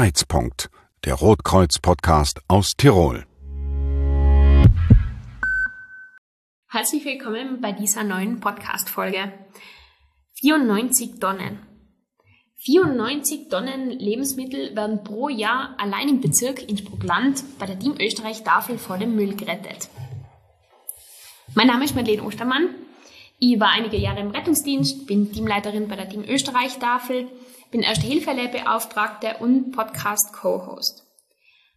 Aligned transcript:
Kreizpunkt, 0.00 0.70
der 1.04 1.12
Rotkreuz-Podcast 1.12 2.40
aus 2.48 2.74
Tirol. 2.74 3.26
Herzlich 6.70 7.04
willkommen 7.04 7.60
bei 7.60 7.72
dieser 7.72 8.02
neuen 8.02 8.40
Podcast-Folge. 8.40 9.30
94 10.40 11.20
Tonnen. 11.20 11.58
94 12.64 13.50
Tonnen 13.50 13.90
Lebensmittel 13.90 14.74
werden 14.74 15.04
pro 15.04 15.28
Jahr 15.28 15.74
allein 15.76 16.08
im 16.08 16.20
Bezirk 16.22 16.66
Innsbruck-Land 16.66 17.58
bei 17.58 17.66
der 17.66 17.78
Team 17.78 17.96
Österreich 18.00 18.42
Tafel 18.42 18.78
vor 18.78 18.96
dem 18.96 19.14
Müll 19.14 19.36
gerettet. 19.36 19.90
Mein 21.54 21.66
Name 21.66 21.84
ist 21.84 21.94
Madeleine 21.94 22.22
Ostermann. 22.22 22.70
Ich 23.38 23.60
war 23.60 23.68
einige 23.68 23.98
Jahre 23.98 24.20
im 24.20 24.30
Rettungsdienst, 24.30 25.06
bin 25.06 25.30
Teamleiterin 25.30 25.88
bei 25.88 25.96
der 25.96 26.08
Team 26.08 26.24
Österreich 26.26 26.78
Tafel 26.78 27.28
bin 27.70 27.82
Erste-Hilfe-Beauftragte 27.82 29.36
und 29.38 29.70
Podcast-Co-Host. 29.70 31.04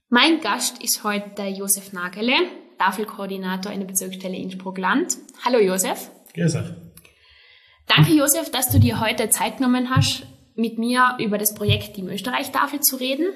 Mein 0.09 0.41
Gast 0.41 0.81
ist 0.83 1.03
heute 1.03 1.43
Josef 1.43 1.93
Nagele, 1.93 2.33
Tafelkoordinator 2.79 3.71
in 3.71 3.81
der 3.81 3.87
Bezirksstelle 3.87 4.35
Innsbruck-Land. 4.35 5.17
Hallo 5.45 5.59
Josef. 5.59 6.09
Grüß 6.33 6.57
Danke 7.85 8.13
Josef, 8.13 8.49
dass 8.49 8.71
du 8.71 8.79
dir 8.79 8.99
heute 8.99 9.29
Zeit 9.29 9.57
genommen 9.57 9.91
hast, 9.91 10.23
mit 10.55 10.79
mir 10.79 11.15
über 11.19 11.37
das 11.37 11.53
Projekt 11.53 11.95
Die 11.95 12.01
Österreich-Tafel 12.01 12.79
zu 12.79 12.95
reden. 12.95 13.27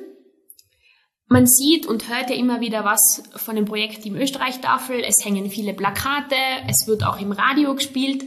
Man 1.28 1.46
sieht 1.46 1.86
und 1.86 2.10
hört 2.10 2.32
ja 2.32 2.36
immer 2.36 2.60
wieder 2.62 2.84
was 2.84 3.24
von 3.36 3.56
dem 3.56 3.66
Projekt 3.66 4.02
Team 4.02 4.16
Österreich-Tafel. 4.16 5.04
Es 5.04 5.24
hängen 5.24 5.52
viele 5.52 5.74
Plakate, 5.74 6.36
es 6.68 6.88
wird 6.88 7.04
auch 7.04 7.20
im 7.20 7.34
Radio 7.34 7.76
gespielt. 7.76 8.24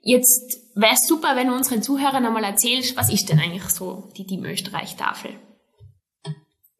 Jetzt 0.00 0.60
wäre 0.74 0.94
es 0.94 1.06
super, 1.06 1.34
wenn 1.34 1.48
du 1.48 1.54
unseren 1.54 1.82
Zuhörern 1.82 2.24
einmal 2.24 2.44
erzählst, 2.44 2.96
was 2.96 3.12
ist 3.12 3.28
denn 3.28 3.40
eigentlich 3.40 3.64
so 3.64 4.10
die 4.16 4.26
Team 4.26 4.44
Österreich-Tafel? 4.44 5.30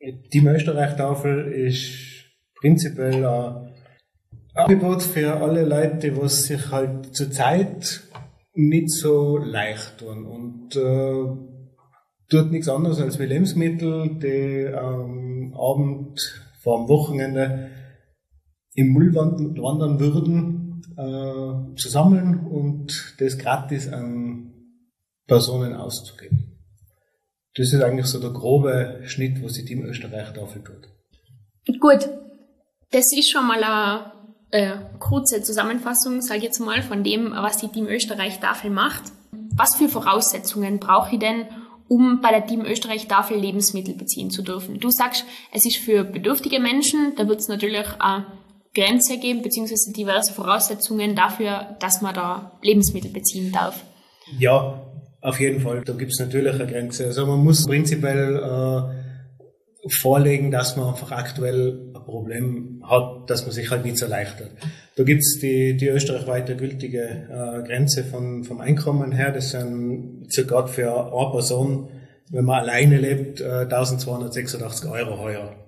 Die 0.01 0.47
Österreich-Tafel 0.47 1.53
ist 1.53 2.27
prinzipiell 2.61 3.25
ein 3.25 3.75
Angebot 4.55 5.03
für 5.03 5.35
alle 5.35 5.65
Leute, 5.65 6.13
die 6.13 6.29
sich 6.29 6.71
halt 6.71 7.15
zur 7.15 7.31
Zeit 7.31 8.03
nicht 8.55 8.91
so 8.91 9.37
leicht 9.37 9.99
tun 9.99 10.27
und 10.27 10.77
äh, 10.77 11.59
tut 12.29 12.51
nichts 12.51 12.69
anderes 12.69 13.01
als 13.01 13.19
wie 13.19 13.27
Lebensmittel, 13.27 14.19
die 14.19 14.73
am 14.75 15.55
Abend 15.55 16.21
vor 16.63 16.79
dem 16.79 16.89
Wochenende 16.89 17.71
im 18.75 18.93
Müll 18.93 19.15
wandern 19.15 20.01
würden 20.01 20.58
äh, 20.97 21.77
zu 21.77 21.89
sammeln 21.89 22.47
und 22.47 23.15
das 23.19 23.39
gratis 23.39 23.89
an 23.89 24.53
Personen 25.27 25.75
auszugeben. 25.75 26.59
Das 27.55 27.73
ist 27.73 27.83
eigentlich 27.83 28.07
so 28.07 28.21
der 28.21 28.31
grobe 28.31 29.01
Schnitt, 29.07 29.43
was 29.43 29.55
die 29.55 29.65
Team 29.65 29.85
Österreich 29.85 30.31
dafür 30.33 30.63
tut. 30.65 30.89
Gut, 31.81 32.09
das 32.91 33.13
ist 33.13 33.31
schon 33.31 33.47
mal 33.47 33.63
eine 33.63 34.13
äh, 34.51 34.79
kurze 34.99 35.43
Zusammenfassung, 35.43 36.23
sage 36.23 36.39
ich 36.39 36.45
jetzt 36.45 36.61
mal, 36.61 36.83
von 36.83 37.05
dem, 37.05 37.33
was 37.33 37.59
die 37.59 37.69
Team 37.69 37.87
Österreich 37.87 38.41
Tafel 38.41 38.71
macht. 38.71 39.13
Was 39.55 39.77
für 39.77 39.89
Voraussetzungen 39.89 40.79
brauche 40.79 41.15
ich 41.15 41.19
denn, 41.19 41.47
um 41.89 42.21
bei 42.21 42.31
der 42.31 42.47
Team 42.47 42.65
Österreich 42.65 43.09
Tafel 43.09 43.39
Lebensmittel 43.39 43.95
beziehen 43.95 44.31
zu 44.31 44.43
dürfen? 44.43 44.79
Du 44.79 44.91
sagst, 44.91 45.25
es 45.53 45.67
ist 45.67 45.79
für 45.79 46.05
bedürftige 46.05 46.61
Menschen, 46.61 47.15
da 47.17 47.29
wird 47.29 47.41
es 47.41 47.49
natürlich 47.49 47.87
äh, 47.87 48.21
Grenze 48.79 49.19
geben, 49.19 49.43
beziehungsweise 49.43 49.93
diverse 49.93 50.33
Voraussetzungen 50.33 51.17
dafür, 51.17 51.77
dass 51.81 52.01
man 52.01 52.15
da 52.15 52.59
Lebensmittel 52.63 53.11
beziehen 53.11 53.53
darf? 53.53 53.85
Ja, 54.39 54.83
auf 55.21 55.41
jeden 55.41 55.61
Fall. 55.61 55.83
Da 55.85 55.95
gibt 55.95 56.13
es 56.13 56.21
natürlich 56.21 56.55
eine 56.55 56.67
Grenze. 56.67 57.07
Also 57.07 57.27
man 57.27 57.41
muss 57.41 57.67
prinzipiell 57.67 58.37
äh, 58.37 59.89
vorlegen, 59.89 60.51
dass 60.51 60.77
man 60.77 60.89
einfach 60.89 61.11
aktuell 61.13 61.93
ein 61.95 62.05
Problem 62.05 62.83
hat, 62.87 63.29
dass 63.29 63.43
man 63.43 63.53
sich 63.53 63.71
halt 63.71 63.85
nicht 63.85 63.99
so 63.99 64.07
leicht. 64.07 64.37
Da 64.97 65.05
gibt 65.05 65.21
es 65.21 65.39
die, 65.41 65.77
die 65.77 65.89
österreichweite 65.89 66.57
gültige 66.57 67.01
äh, 67.03 67.67
Grenze 67.67 68.05
von, 68.05 68.45
vom 68.45 68.61
Einkommen 68.61 69.13
her. 69.13 69.33
Das 69.33 69.51
sind 69.51 70.27
circa 70.31 70.67
für 70.67 71.13
eine 71.13 71.31
Person, 71.33 71.89
wenn 72.31 72.45
man 72.45 72.61
alleine 72.61 72.99
lebt, 72.99 73.41
äh, 73.41 73.63
1286 73.63 74.89
Euro 74.89 75.19
heuer. 75.19 75.68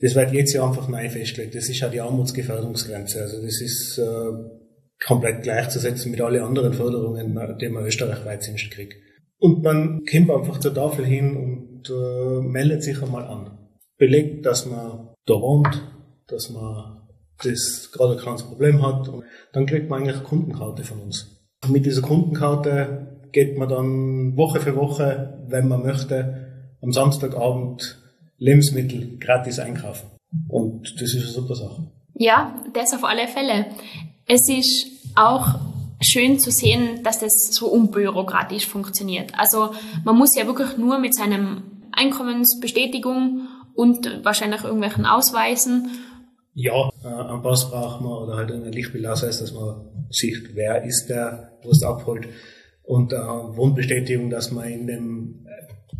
Das 0.00 0.14
wird 0.14 0.32
jetzt 0.32 0.52
ja 0.52 0.64
einfach 0.64 0.88
neu 0.88 1.08
festgelegt. 1.08 1.54
Das 1.54 1.68
ist 1.68 1.80
ja 1.80 1.88
die 1.88 2.00
Armutsgefährdungsgrenze. 2.00 3.20
Also 3.20 3.42
das 3.42 3.60
ist 3.60 3.98
äh, 3.98 5.04
komplett 5.04 5.42
gleichzusetzen 5.42 6.10
mit 6.10 6.20
allen 6.20 6.42
anderen 6.42 6.72
Förderungen, 6.72 7.36
die 7.60 7.68
man 7.68 7.84
österreichweit 7.84 8.42
sonst 8.42 8.70
kriegt. 8.70 8.94
Und 9.38 9.62
man 9.62 10.04
kommt 10.10 10.30
einfach 10.30 10.58
zur 10.58 10.74
Tafel 10.74 11.04
hin 11.04 11.36
und 11.36 11.90
äh, 11.90 12.40
meldet 12.42 12.82
sich 12.82 13.00
einmal 13.02 13.24
an. 13.24 13.58
Belegt, 13.96 14.46
dass 14.46 14.66
man 14.66 15.14
da 15.26 15.34
wohnt, 15.34 15.82
dass 16.26 16.50
man 16.50 17.08
das 17.42 17.90
gerade 17.92 18.14
ein 18.14 18.18
kleines 18.18 18.42
Problem 18.42 18.84
hat. 18.84 19.08
Und 19.08 19.24
dann 19.52 19.66
kriegt 19.66 19.88
man 19.88 20.02
eigentlich 20.02 20.16
eine 20.16 20.24
Kundenkarte 20.24 20.82
von 20.82 21.00
uns. 21.00 21.38
Und 21.64 21.72
mit 21.72 21.86
dieser 21.86 22.02
Kundenkarte 22.02 23.28
geht 23.32 23.58
man 23.58 23.68
dann 23.68 24.36
Woche 24.36 24.60
für 24.60 24.74
Woche, 24.76 25.44
wenn 25.48 25.68
man 25.68 25.82
möchte, 25.82 26.46
am 26.80 26.92
Samstagabend 26.92 28.02
Lebensmittel 28.38 29.18
gratis 29.18 29.58
einkaufen. 29.58 30.10
Und 30.48 30.94
das 31.00 31.14
ist 31.14 31.22
eine 31.22 31.32
super 31.32 31.54
Sache. 31.54 31.90
Ja, 32.14 32.62
das 32.74 32.94
auf 32.94 33.04
alle 33.04 33.28
Fälle. 33.28 33.66
Es 34.26 34.48
ist 34.48 34.86
auch 35.14 35.58
schön 36.00 36.38
zu 36.38 36.50
sehen, 36.50 37.02
dass 37.02 37.18
das 37.18 37.32
so 37.50 37.68
unbürokratisch 37.68 38.66
funktioniert. 38.66 39.32
Also 39.36 39.72
man 40.04 40.16
muss 40.16 40.36
ja 40.36 40.46
wirklich 40.46 40.76
nur 40.76 40.98
mit 40.98 41.14
seinem 41.14 41.62
Einkommensbestätigung 41.92 43.48
und 43.74 44.24
wahrscheinlich 44.24 44.64
irgendwelchen 44.64 45.06
Ausweisen. 45.06 45.90
Ja, 46.54 46.90
äh, 47.04 47.06
einen 47.06 47.42
Pass 47.42 47.70
braucht 47.70 48.00
man 48.00 48.12
oder 48.12 48.36
halt 48.36 48.50
einen 48.50 48.72
Lichtbildausweis, 48.72 49.38
dass 49.38 49.52
man 49.52 50.06
sieht, 50.10 50.54
wer 50.54 50.84
ist 50.84 51.06
der, 51.08 51.52
wo 51.62 51.70
es 51.70 51.82
abholt. 51.82 52.28
Und 52.82 53.12
äh, 53.12 53.16
Wohnbestätigung, 53.16 54.30
dass 54.30 54.50
man 54.50 54.68
in 54.68 54.86
dem 54.86 55.46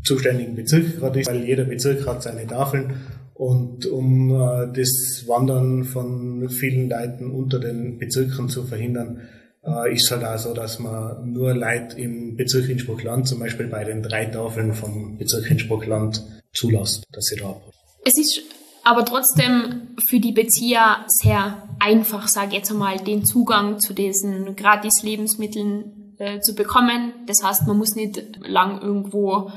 zuständigen 0.04 0.54
Bezirk 0.54 0.98
gerade 0.98 1.20
ist, 1.20 1.28
weil 1.28 1.44
jeder 1.44 1.64
Bezirk 1.64 2.06
hat 2.06 2.22
seine 2.22 2.47
Tafeln 2.47 2.94
und 3.38 3.86
um 3.86 4.31
äh, 4.31 4.66
das 4.75 5.25
Wandern 5.28 5.84
von 5.84 6.48
vielen 6.48 6.91
Leuten 6.91 7.31
unter 7.31 7.60
den 7.60 7.97
Bezirken 7.97 8.48
zu 8.48 8.64
verhindern, 8.64 9.20
äh, 9.64 9.94
ist 9.94 10.10
halt 10.10 10.25
auch 10.25 10.38
so, 10.38 10.53
dass 10.53 10.81
man 10.81 11.32
nur 11.32 11.54
Leute 11.54 11.97
im 12.00 12.37
Bezirk 12.37 12.69
Innsbruck-Land, 12.69 13.28
zum 13.28 13.38
Beispiel 13.38 13.69
bei 13.69 13.84
den 13.84 14.03
drei 14.03 14.25
Tafeln 14.25 14.75
vom 14.75 15.19
Bezirk 15.19 15.48
Innsbruck-Land, 15.50 16.20
zulässt, 16.53 17.04
dass 17.12 17.26
sie 17.26 17.37
da 17.37 17.50
abholen. 17.50 17.72
Es 18.04 18.19
ist 18.19 18.42
aber 18.82 19.04
trotzdem 19.04 19.88
für 20.08 20.19
die 20.19 20.32
Bezieher 20.32 21.04
sehr 21.06 21.62
einfach, 21.78 22.26
sage 22.26 22.48
ich 22.48 22.54
jetzt 22.54 22.72
einmal, 22.72 22.97
den 22.98 23.25
Zugang 23.25 23.78
zu 23.78 23.92
diesen 23.92 24.56
Gratis-Lebensmitteln 24.56 26.14
äh, 26.19 26.41
zu 26.41 26.56
bekommen. 26.56 27.12
Das 27.26 27.37
heißt, 27.44 27.69
man 27.69 27.78
muss 27.78 27.94
nicht 27.94 28.41
lang 28.44 28.81
irgendwo 28.82 29.53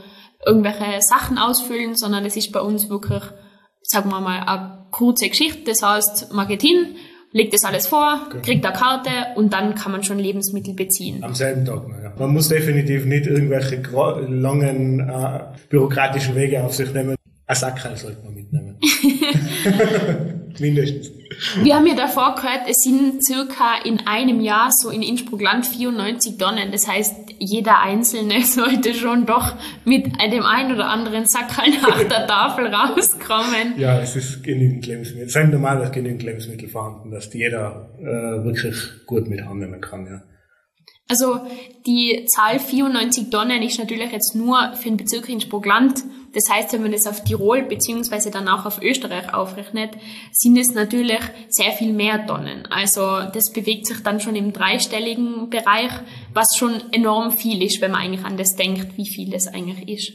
irgendwelche 0.45 1.01
Sachen 1.01 1.37
ausfüllen, 1.37 1.95
sondern 1.95 2.25
es 2.25 2.35
ist 2.35 2.51
bei 2.51 2.59
uns 2.61 2.89
wirklich, 2.89 3.23
sagen 3.83 4.09
wir 4.09 4.21
mal, 4.21 4.39
eine 4.41 4.87
kurze 4.91 5.29
Geschichte. 5.29 5.63
Das 5.65 5.81
heißt, 5.81 6.33
man 6.33 6.47
geht 6.47 6.61
hin, 6.61 6.95
legt 7.31 7.53
das 7.53 7.63
alles 7.63 7.87
vor, 7.87 8.27
genau. 8.29 8.43
kriegt 8.43 8.65
eine 8.65 8.75
Karte 8.75 9.09
und 9.35 9.53
dann 9.53 9.75
kann 9.75 9.91
man 9.91 10.03
schon 10.03 10.19
Lebensmittel 10.19 10.73
beziehen. 10.73 11.23
Am 11.23 11.35
selben 11.35 11.65
Tag, 11.65 11.83
ja. 12.03 12.13
Man 12.17 12.33
muss 12.33 12.49
definitiv 12.49 13.05
nicht 13.05 13.27
irgendwelche 13.27 13.81
langen 14.27 14.99
äh, 14.99 15.39
bürokratischen 15.69 16.35
Wege 16.35 16.63
auf 16.63 16.73
sich 16.73 16.93
nehmen. 16.93 17.15
Ein 17.45 17.55
Sackerl 17.55 17.95
sollte 17.97 18.23
man 18.23 18.33
mitnehmen. 18.33 18.79
Mindestens. 20.61 21.11
Wir 21.63 21.75
haben 21.75 21.87
ja 21.87 21.95
davor 21.95 22.35
gehört, 22.35 22.61
es 22.69 22.83
sind 22.83 23.23
circa 23.25 23.83
in 23.83 24.05
einem 24.05 24.41
Jahr 24.41 24.69
so 24.71 24.89
in 24.89 25.01
Innsbruck-Land 25.01 25.65
94 25.65 26.37
Tonnen. 26.37 26.71
Das 26.71 26.87
heißt, 26.87 27.15
jeder 27.39 27.81
Einzelne 27.81 28.41
sollte 28.45 28.93
schon 28.93 29.25
doch 29.25 29.55
mit 29.83 30.05
dem 30.21 30.43
einen 30.43 30.73
oder 30.73 30.89
anderen 30.89 31.25
Sack 31.25 31.57
nach 31.81 32.03
der 32.03 32.27
Tafel 32.27 32.67
rauskommen. 32.67 33.77
Ja, 33.77 33.99
es 33.99 34.15
ist 34.15 34.43
genügend 34.43 34.85
Lebensmittel. 34.85 35.27
Es 35.27 35.33
sind 35.33 35.51
normalerweise 35.51 35.91
genügend 35.91 36.23
Lebensmittel 36.23 36.69
vorhanden, 36.69 37.11
dass 37.11 37.33
jeder 37.33 37.89
äh, 37.99 38.43
wirklich 38.45 38.75
gut 39.05 39.27
mit 39.27 39.41
annehmen 39.41 39.81
kann, 39.81 40.05
ja. 40.05 40.21
Also 41.07 41.41
die 41.85 42.25
Zahl 42.27 42.57
94 42.59 43.29
Tonnen 43.29 43.61
ist 43.63 43.77
natürlich 43.77 44.13
jetzt 44.13 44.33
nur 44.33 44.73
für 44.75 44.89
den 44.89 44.97
Bezirk 44.97 45.27
Innsbruck-Land. 45.27 46.03
Das 46.33 46.49
heißt, 46.49 46.73
wenn 46.73 46.81
man 46.81 46.91
das 46.91 47.07
auf 47.07 47.23
Tirol 47.23 47.63
beziehungsweise 47.63 48.31
dann 48.31 48.47
auch 48.47 48.65
auf 48.65 48.81
Österreich 48.81 49.33
aufrechnet, 49.33 49.91
sind 50.31 50.57
es 50.57 50.73
natürlich 50.73 51.19
sehr 51.49 51.71
viel 51.71 51.93
mehr 51.93 52.25
Tonnen. 52.25 52.65
Also 52.69 53.01
das 53.33 53.51
bewegt 53.51 53.87
sich 53.87 54.01
dann 54.01 54.19
schon 54.19 54.35
im 54.35 54.53
dreistelligen 54.53 55.49
Bereich, 55.49 55.91
was 56.33 56.55
schon 56.57 56.81
enorm 56.91 57.31
viel 57.31 57.61
ist, 57.63 57.81
wenn 57.81 57.91
man 57.91 58.01
eigentlich 58.01 58.25
an 58.25 58.37
das 58.37 58.55
denkt, 58.55 58.97
wie 58.97 59.07
viel 59.07 59.29
das 59.29 59.47
eigentlich 59.47 59.87
ist. 59.89 60.13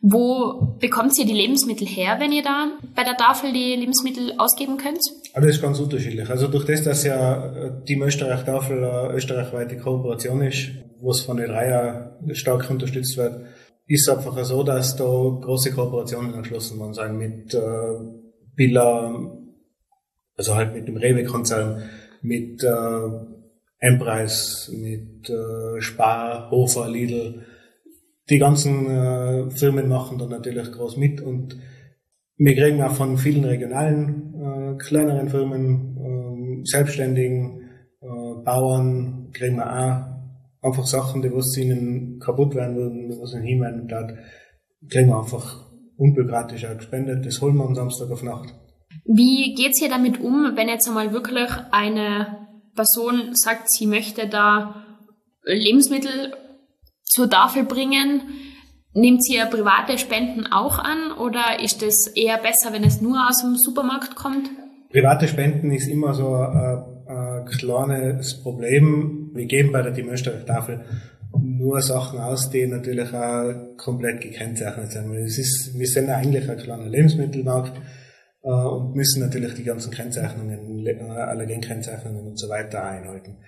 Wo 0.00 0.76
bekommt 0.78 1.18
ihr 1.18 1.24
die 1.24 1.32
Lebensmittel 1.32 1.86
her, 1.86 2.16
wenn 2.18 2.30
ihr 2.30 2.42
da 2.42 2.72
bei 2.94 3.02
der 3.02 3.16
Tafel 3.16 3.52
die 3.52 3.74
Lebensmittel 3.74 4.34
ausgeben 4.38 4.76
könnt? 4.76 5.00
Aber 5.32 5.46
das 5.46 5.56
ist 5.56 5.62
ganz 5.62 5.78
unterschiedlich. 5.80 6.28
Also 6.28 6.48
durch 6.48 6.64
das, 6.64 6.84
dass 6.84 7.04
ja 7.04 7.70
die 7.88 7.98
Österreich-Tafel 7.98 8.84
eine 8.84 9.14
österreichweite 9.14 9.78
Kooperation 9.78 10.42
ist, 10.42 10.68
wo 11.00 11.10
es 11.10 11.22
von 11.22 11.38
den 11.38 11.50
Reihe 11.50 12.18
stark 12.32 12.70
unterstützt 12.70 13.16
wird, 13.16 13.46
ist 13.86 14.08
einfach 14.08 14.44
so, 14.44 14.62
dass 14.62 14.96
da 14.96 15.04
große 15.04 15.72
Kooperationen 15.72 16.32
geschlossen 16.32 16.78
worden 16.78 16.94
sind 16.94 17.18
mit 17.18 17.54
äh, 17.54 17.60
Billa, 18.54 19.32
also 20.36 20.54
halt 20.54 20.74
mit 20.74 20.88
dem 20.88 20.96
Rewe-Konzern, 20.96 21.82
mit 22.22 22.62
äh, 22.64 23.08
Empreis, 23.78 24.72
mit 24.74 25.30
äh, 25.30 25.80
Spar, 25.80 26.50
Hofer, 26.50 26.88
Lidl. 26.88 27.44
Die 28.28 28.38
ganzen 28.38 28.90
äh, 28.90 29.50
Firmen 29.50 29.88
machen 29.88 30.18
da 30.18 30.26
natürlich 30.26 30.72
groß 30.72 30.96
mit 30.96 31.20
und 31.20 31.56
wir 32.38 32.54
kriegen 32.54 32.82
auch 32.82 32.92
von 32.92 33.16
vielen 33.16 33.44
regionalen, 33.44 34.34
äh, 34.34 34.78
kleineren 34.78 35.28
Firmen, 35.28 35.96
äh, 35.96 36.66
Selbstständigen, 36.66 37.60
äh, 38.00 38.42
Bauern, 38.44 39.30
kriegen 39.32 39.56
wir 39.56 39.70
auch 39.70 40.15
einfach 40.62 40.86
Sachen, 40.86 41.22
die 41.22 41.32
was 41.32 41.56
ihnen 41.56 42.18
kaputt 42.18 42.54
werden 42.54 42.76
würden, 42.76 43.20
was 43.20 43.34
ihnen 43.34 43.44
hinwenden 43.44 43.88
dort, 43.88 44.12
kriegen 44.88 45.08
wir 45.08 45.18
einfach 45.18 45.64
unbürokratisch 45.96 46.64
auch 46.66 46.76
gespendet. 46.76 47.24
Das 47.24 47.40
holen 47.40 47.56
wir 47.56 47.64
am 47.64 47.74
Samstag 47.74 48.10
auf 48.10 48.22
Nacht. 48.22 48.54
Wie 49.04 49.54
geht's 49.54 49.78
hier 49.78 49.88
damit 49.88 50.20
um, 50.20 50.52
wenn 50.54 50.68
jetzt 50.68 50.88
einmal 50.88 51.12
wirklich 51.12 51.50
eine 51.70 52.48
Person 52.74 53.34
sagt, 53.34 53.70
sie 53.70 53.86
möchte 53.86 54.28
da 54.28 54.84
Lebensmittel 55.44 56.34
zur 57.04 57.30
Tafel 57.30 57.64
bringen? 57.64 58.22
Nimmt 58.92 59.22
sie 59.22 59.36
ja 59.36 59.46
private 59.46 59.98
Spenden 59.98 60.46
auch 60.46 60.78
an 60.78 61.12
oder 61.18 61.62
ist 61.62 61.82
es 61.82 62.06
eher 62.06 62.38
besser, 62.38 62.72
wenn 62.72 62.84
es 62.84 63.00
nur 63.02 63.28
aus 63.28 63.42
dem 63.42 63.56
Supermarkt 63.56 64.16
kommt? 64.16 64.48
Private 64.90 65.28
Spenden 65.28 65.70
ist 65.70 65.88
immer 65.88 66.14
so 66.14 66.34
ein, 66.34 66.56
ein 66.56 66.95
kleines 67.46 68.42
Problem. 68.42 69.30
Wir 69.34 69.46
geben 69.46 69.72
bei 69.72 69.82
der 69.82 69.92
Dimöster-Tafel 69.92 70.80
nur 71.38 71.80
Sachen 71.80 72.18
aus, 72.18 72.50
die 72.50 72.66
natürlich 72.66 73.12
auch 73.12 73.76
komplett 73.76 74.20
gekennzeichnet 74.20 74.90
sind. 74.90 75.14
Es 75.14 75.38
ist, 75.38 75.78
wir 75.78 75.86
sind 75.86 76.08
eigentlich 76.08 76.48
ein 76.48 76.56
kleiner 76.56 76.88
Lebensmittelmarkt 76.88 77.78
äh, 78.42 78.48
und 78.48 78.94
müssen 78.94 79.20
natürlich 79.20 79.54
die 79.54 79.64
ganzen 79.64 79.92
Kennzeichnungen, 79.92 80.86
äh, 80.86 80.98
Allergenkennzeichnungen 81.00 82.26
und 82.26 82.38
so 82.38 82.48
weiter 82.48 82.84
einhalten. 82.84 83.38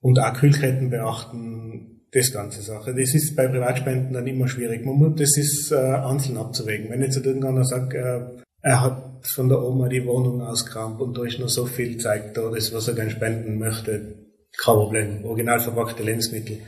Und 0.00 0.18
auch 0.18 0.32
Kühlketten 0.34 0.90
beachten, 0.90 2.02
das 2.12 2.30
ganze 2.32 2.60
Sache. 2.60 2.94
Das 2.94 3.14
ist 3.14 3.34
bei 3.34 3.48
Privatspenden 3.48 4.12
dann 4.12 4.26
immer 4.26 4.46
schwierig. 4.46 4.84
Man 4.84 4.96
muss, 4.96 5.18
das 5.18 5.36
ist 5.36 5.72
äh, 5.72 5.76
einzeln 5.76 6.36
abzuwägen. 6.36 6.90
Wenn 6.90 7.00
jetzt 7.00 7.16
irgendeiner 7.16 7.64
sagt, 7.64 7.94
äh, 7.94 8.20
er 8.60 8.82
hat 8.82 9.11
von 9.26 9.48
der 9.48 9.62
Oma 9.62 9.88
die 9.88 10.04
Wohnung 10.04 10.42
ausgerammt 10.42 11.00
und 11.00 11.16
da 11.16 11.24
ist 11.24 11.38
noch 11.38 11.48
so 11.48 11.66
viel 11.66 11.98
Zeit 11.98 12.36
da, 12.36 12.50
das, 12.50 12.72
was 12.72 12.88
er 12.88 12.94
gerne 12.94 13.10
spenden 13.10 13.58
möchte, 13.58 14.14
kein 14.56 14.74
Problem. 14.74 15.24
Original 15.24 15.60
verpackte 15.60 16.02
Lebensmittel 16.02 16.58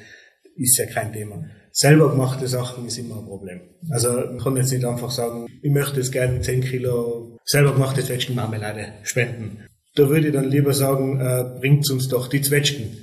ist 0.56 0.78
ja 0.78 0.86
kein 0.86 1.12
Thema. 1.12 1.44
Selber 1.72 2.10
gemachte 2.10 2.46
Sachen 2.46 2.86
ist 2.86 2.98
immer 2.98 3.18
ein 3.18 3.26
Problem. 3.26 3.60
Also 3.90 4.10
man 4.12 4.38
kann 4.38 4.56
jetzt 4.56 4.72
nicht 4.72 4.84
einfach 4.84 5.10
sagen, 5.10 5.46
ich 5.60 5.72
möchte 5.72 5.96
jetzt 5.96 6.12
gerne 6.12 6.40
10 6.40 6.60
Kilo 6.60 7.38
selber 7.44 7.72
gemachte 7.72 8.04
Zwetschgenmarmelade 8.04 8.94
spenden. 9.02 9.66
Da 9.96 10.08
würde 10.08 10.28
ich 10.28 10.32
dann 10.32 10.50
lieber 10.50 10.72
sagen, 10.72 11.20
äh, 11.20 11.58
bringt 11.58 11.88
uns 11.90 12.08
doch 12.08 12.28
die 12.28 12.42
Zwetschgen. 12.42 12.96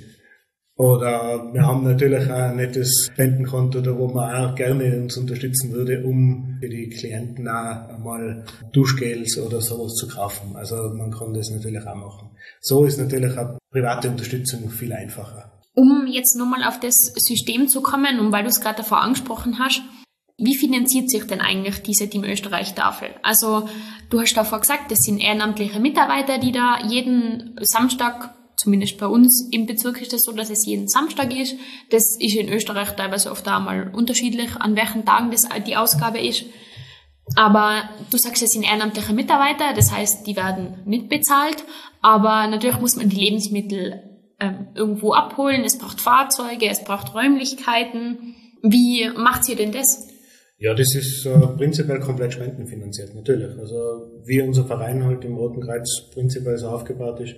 Oder 0.76 1.52
wir 1.52 1.66
haben 1.66 1.84
natürlich 1.84 2.30
auch 2.30 2.34
ein 2.34 2.56
nettes 2.56 3.10
Spendenkonto, 3.12 3.82
da 3.82 3.96
wo 3.96 4.08
man 4.08 4.34
auch 4.34 4.54
gerne 4.54 4.96
uns 4.96 5.16
unterstützen 5.18 5.72
würde, 5.72 6.02
um 6.04 6.56
für 6.60 6.68
die 6.68 6.88
Klienten 6.88 7.46
auch 7.46 7.88
einmal 7.88 8.44
Duschgels 8.72 9.38
oder 9.38 9.60
sowas 9.60 9.94
zu 9.94 10.08
kaufen. 10.08 10.56
Also 10.56 10.76
man 10.94 11.10
kann 11.10 11.34
das 11.34 11.50
natürlich 11.50 11.86
auch 11.86 11.94
machen. 11.94 12.30
So 12.60 12.84
ist 12.84 12.98
natürlich 12.98 13.36
auch 13.36 13.58
private 13.70 14.08
Unterstützung 14.08 14.70
viel 14.70 14.92
einfacher. 14.92 15.60
Um 15.74 16.06
jetzt 16.06 16.36
nochmal 16.36 16.64
auf 16.64 16.80
das 16.80 16.94
System 17.16 17.68
zu 17.68 17.82
kommen 17.82 18.18
und 18.18 18.32
weil 18.32 18.42
du 18.42 18.48
es 18.48 18.60
gerade 18.60 18.78
davor 18.78 19.02
angesprochen 19.02 19.58
hast, 19.58 19.82
wie 20.38 20.56
finanziert 20.56 21.10
sich 21.10 21.24
denn 21.26 21.40
eigentlich 21.40 21.82
diese 21.82 22.08
Team 22.08 22.24
Österreich 22.24 22.74
Tafel? 22.74 23.10
Also 23.22 23.68
du 24.10 24.20
hast 24.20 24.34
davor 24.34 24.60
gesagt, 24.60 24.90
das 24.90 25.02
sind 25.02 25.20
ehrenamtliche 25.20 25.80
Mitarbeiter, 25.80 26.38
die 26.38 26.52
da 26.52 26.78
jeden 26.88 27.56
Samstag, 27.60 28.34
zumindest 28.62 28.98
bei 28.98 29.06
uns 29.06 29.48
im 29.50 29.66
Bezirk 29.66 30.00
ist 30.00 30.12
das 30.12 30.22
so, 30.22 30.32
dass 30.32 30.50
es 30.50 30.64
jeden 30.66 30.88
Samstag 30.88 31.34
ist. 31.36 31.56
Das 31.90 32.16
ist 32.16 32.36
in 32.36 32.48
Österreich 32.48 32.90
teilweise 32.92 33.30
oft 33.30 33.46
einmal 33.48 33.90
unterschiedlich, 33.92 34.54
an 34.56 34.76
welchen 34.76 35.04
Tagen 35.04 35.30
das 35.30 35.48
die 35.66 35.76
Ausgabe 35.76 36.20
ist. 36.20 36.44
Aber 37.36 37.82
du 38.10 38.18
sagst, 38.18 38.42
es 38.42 38.52
sind 38.52 38.64
ehrenamtliche 38.64 39.12
Mitarbeiter, 39.12 39.72
das 39.74 39.92
heißt, 39.92 40.26
die 40.26 40.36
werden 40.36 40.82
nicht 40.84 41.08
bezahlt, 41.08 41.64
aber 42.00 42.46
natürlich 42.46 42.80
muss 42.80 42.96
man 42.96 43.08
die 43.08 43.16
Lebensmittel 43.16 44.02
ähm, 44.40 44.68
irgendwo 44.74 45.12
abholen, 45.12 45.62
es 45.64 45.78
braucht 45.78 46.00
Fahrzeuge, 46.00 46.68
es 46.68 46.84
braucht 46.84 47.14
Räumlichkeiten. 47.14 48.34
Wie 48.62 49.10
macht 49.16 49.48
ihr 49.48 49.56
denn 49.56 49.72
das? 49.72 50.08
Ja, 50.62 50.74
das 50.74 50.94
ist 50.94 51.26
äh, 51.26 51.38
prinzipiell 51.56 51.98
komplett 51.98 52.34
spendenfinanziert, 52.34 53.16
natürlich. 53.16 53.58
Also 53.58 53.74
wie 54.24 54.40
unser 54.42 54.64
Verein 54.64 55.04
halt 55.04 55.24
im 55.24 55.36
Roten 55.36 55.60
Kreuz 55.60 56.08
prinzipiell 56.14 56.56
so 56.56 56.68
aufgebaut 56.68 57.18
ist. 57.18 57.34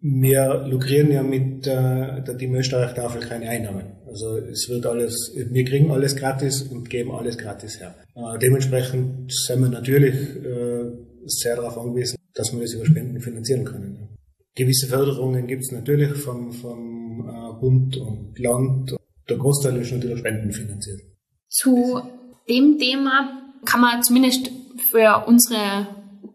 Wir 0.00 0.64
lukrieren 0.64 1.10
ja 1.10 1.24
mit 1.24 1.66
äh, 1.66 2.22
der 2.22 2.38
Team 2.38 2.54
Österreich-Tafel 2.54 3.20
keine 3.22 3.48
Einnahmen. 3.48 3.96
Also 4.06 4.36
es 4.36 4.68
wird 4.68 4.86
alles, 4.86 5.32
wir 5.34 5.64
kriegen 5.64 5.90
alles 5.90 6.14
gratis 6.14 6.62
und 6.62 6.88
geben 6.88 7.10
alles 7.10 7.36
gratis 7.36 7.80
her. 7.80 7.96
Äh, 8.14 8.38
dementsprechend 8.38 9.32
sind 9.32 9.60
wir 9.60 9.70
natürlich 9.70 10.14
äh, 10.14 10.84
sehr 11.26 11.56
darauf 11.56 11.78
angewiesen, 11.78 12.16
dass 12.34 12.52
wir 12.52 12.60
das 12.60 12.74
über 12.74 12.86
Spenden 12.86 13.20
finanzieren 13.20 13.64
können. 13.64 14.08
Gewisse 14.54 14.86
Förderungen 14.86 15.48
gibt 15.48 15.64
es 15.64 15.72
natürlich 15.72 16.12
vom, 16.12 16.52
vom 16.52 17.28
äh, 17.28 17.60
Bund 17.60 17.96
und 17.96 18.38
Land. 18.38 18.94
Der 19.28 19.36
Großteil 19.36 19.78
ist 19.78 19.90
natürlich 19.90 20.20
spendenfinanziert. 20.20 21.00
Zu 21.48 22.02
dem 22.48 22.78
Thema 22.78 23.30
kann 23.64 23.80
man 23.80 24.02
zumindest 24.02 24.50
für 24.90 25.24
unsere 25.26 25.86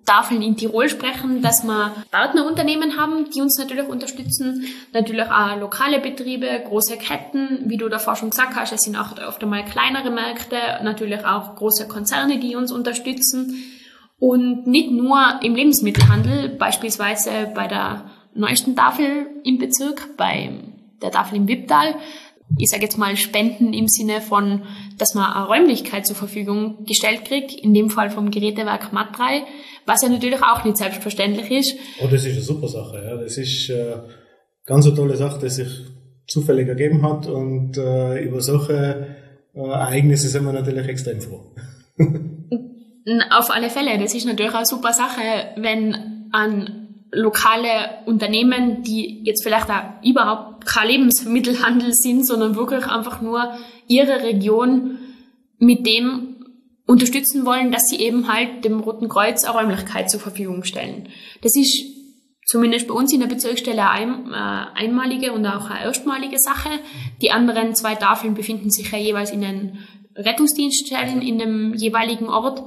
Tafeln 0.05 0.41
in 0.41 0.57
Tirol 0.57 0.89
sprechen, 0.89 1.41
dass 1.41 1.63
wir 1.63 1.93
Partnerunternehmen 2.11 2.97
haben, 2.97 3.29
die 3.29 3.41
uns 3.41 3.57
natürlich 3.57 3.87
unterstützen. 3.87 4.65
Natürlich 4.91 5.29
auch 5.29 5.57
lokale 5.59 5.99
Betriebe, 5.99 6.47
große 6.67 6.97
Ketten, 6.97 7.69
wie 7.69 7.77
du 7.77 7.87
davor 7.87 8.15
schon 8.15 8.31
gesagt 8.31 8.55
hast, 8.55 8.73
es 8.73 8.81
sind 8.81 8.97
auch 8.97 9.17
oft 9.25 9.41
einmal 9.41 9.63
kleinere 9.63 10.11
Märkte, 10.11 10.57
natürlich 10.83 11.25
auch 11.25 11.55
große 11.55 11.87
Konzerne, 11.87 12.39
die 12.39 12.55
uns 12.55 12.71
unterstützen. 12.71 13.63
Und 14.19 14.67
nicht 14.67 14.91
nur 14.91 15.39
im 15.41 15.55
Lebensmittelhandel, 15.55 16.49
beispielsweise 16.49 17.51
bei 17.53 17.67
der 17.67 18.09
neuesten 18.33 18.75
Tafel 18.75 19.27
im 19.43 19.57
Bezirk, 19.57 20.17
bei 20.17 20.51
der 21.01 21.11
Tafel 21.11 21.37
im 21.37 21.47
Wipptal. 21.47 21.95
Ich 22.57 22.69
sage 22.69 22.83
jetzt 22.83 22.97
mal 22.97 23.15
Spenden 23.17 23.73
im 23.73 23.87
Sinne 23.87 24.21
von, 24.21 24.63
dass 24.97 25.15
man 25.15 25.31
eine 25.31 25.47
Räumlichkeit 25.47 26.05
zur 26.05 26.15
Verfügung 26.15 26.85
gestellt 26.85 27.25
kriegt, 27.25 27.53
in 27.53 27.73
dem 27.73 27.89
Fall 27.89 28.09
vom 28.09 28.31
Gerätewerk 28.31 28.93
Matrei, 28.93 29.43
was 29.85 30.01
ja 30.03 30.09
natürlich 30.09 30.41
auch 30.41 30.63
nicht 30.63 30.77
selbstverständlich 30.77 31.49
ist. 31.51 31.75
Oh, 32.01 32.07
das 32.09 32.25
ist 32.25 32.33
eine 32.33 32.41
super 32.41 32.67
Sache. 32.67 33.03
Ja. 33.03 33.15
Das 33.15 33.37
ist 33.37 33.69
äh, 33.69 33.95
ganz 34.65 34.85
eine 34.85 34.95
tolle 34.95 35.15
Sache, 35.15 35.39
die 35.41 35.49
sich 35.49 35.67
zufällig 36.27 36.67
ergeben 36.67 37.03
hat 37.03 37.27
und 37.27 37.77
äh, 37.77 38.23
über 38.23 38.41
solche 38.41 39.17
äh, 39.53 39.59
Ereignisse 39.59 40.29
sind 40.29 40.45
wir 40.45 40.53
natürlich 40.53 40.87
extrem 40.87 41.21
froh. 41.21 41.53
Auf 43.31 43.51
alle 43.51 43.69
Fälle, 43.69 43.97
das 43.99 44.15
ist 44.15 44.25
natürlich 44.25 44.53
eine 44.53 44.65
super 44.65 44.93
Sache, 44.93 45.21
wenn 45.57 46.29
an 46.31 46.82
lokale 47.13 48.01
Unternehmen, 48.05 48.83
die 48.83 49.21
jetzt 49.23 49.43
vielleicht 49.43 49.69
auch 49.69 50.03
überhaupt 50.03 50.65
kein 50.65 50.87
Lebensmittelhandel 50.87 51.93
sind, 51.93 52.25
sondern 52.25 52.55
wirklich 52.55 52.85
einfach 52.85 53.21
nur 53.21 53.53
ihre 53.87 54.23
Region 54.23 54.97
mit 55.59 55.85
dem 55.85 56.33
unterstützen 56.85 57.45
wollen, 57.45 57.71
dass 57.71 57.83
sie 57.89 57.99
eben 57.99 58.31
halt 58.31 58.65
dem 58.65 58.79
Roten 58.81 59.07
Kreuz 59.07 59.43
eine 59.43 59.53
Räumlichkeit 59.53 60.09
zur 60.09 60.19
Verfügung 60.19 60.63
stellen. 60.63 61.07
Das 61.41 61.55
ist 61.55 61.85
zumindest 62.45 62.87
bei 62.87 62.93
uns 62.93 63.13
in 63.13 63.21
der 63.21 63.27
Bezirksstelle 63.27 63.89
eine 63.89 64.11
äh, 64.11 64.79
einmalige 64.79 65.31
und 65.31 65.45
auch 65.45 65.69
eine 65.69 65.85
erstmalige 65.85 66.39
Sache. 66.39 66.69
Die 67.21 67.31
anderen 67.31 67.75
zwei 67.75 67.95
Tafeln 67.95 68.33
befinden 68.33 68.69
sich 68.69 68.91
ja 68.91 68.97
jeweils 68.97 69.31
in 69.31 69.41
den 69.41 69.79
Rettungsdienststellen 70.15 71.21
in 71.21 71.39
dem 71.39 71.73
jeweiligen 71.73 72.27
Ort. 72.27 72.63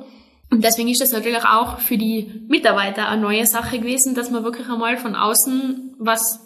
Und 0.51 0.63
deswegen 0.63 0.89
ist 0.89 1.01
das 1.01 1.13
natürlich 1.13 1.45
auch 1.45 1.81
für 1.81 1.99
die 1.99 2.45
Mitarbeiter 2.49 3.09
eine 3.09 3.21
neue 3.21 3.47
Sache 3.47 3.79
gewesen, 3.79 4.15
dass 4.15 4.31
man 4.31 4.45
wirklich 4.45 4.69
einmal 4.69 4.97
von 4.97 5.17
außen 5.17 5.97
was, 5.99 6.41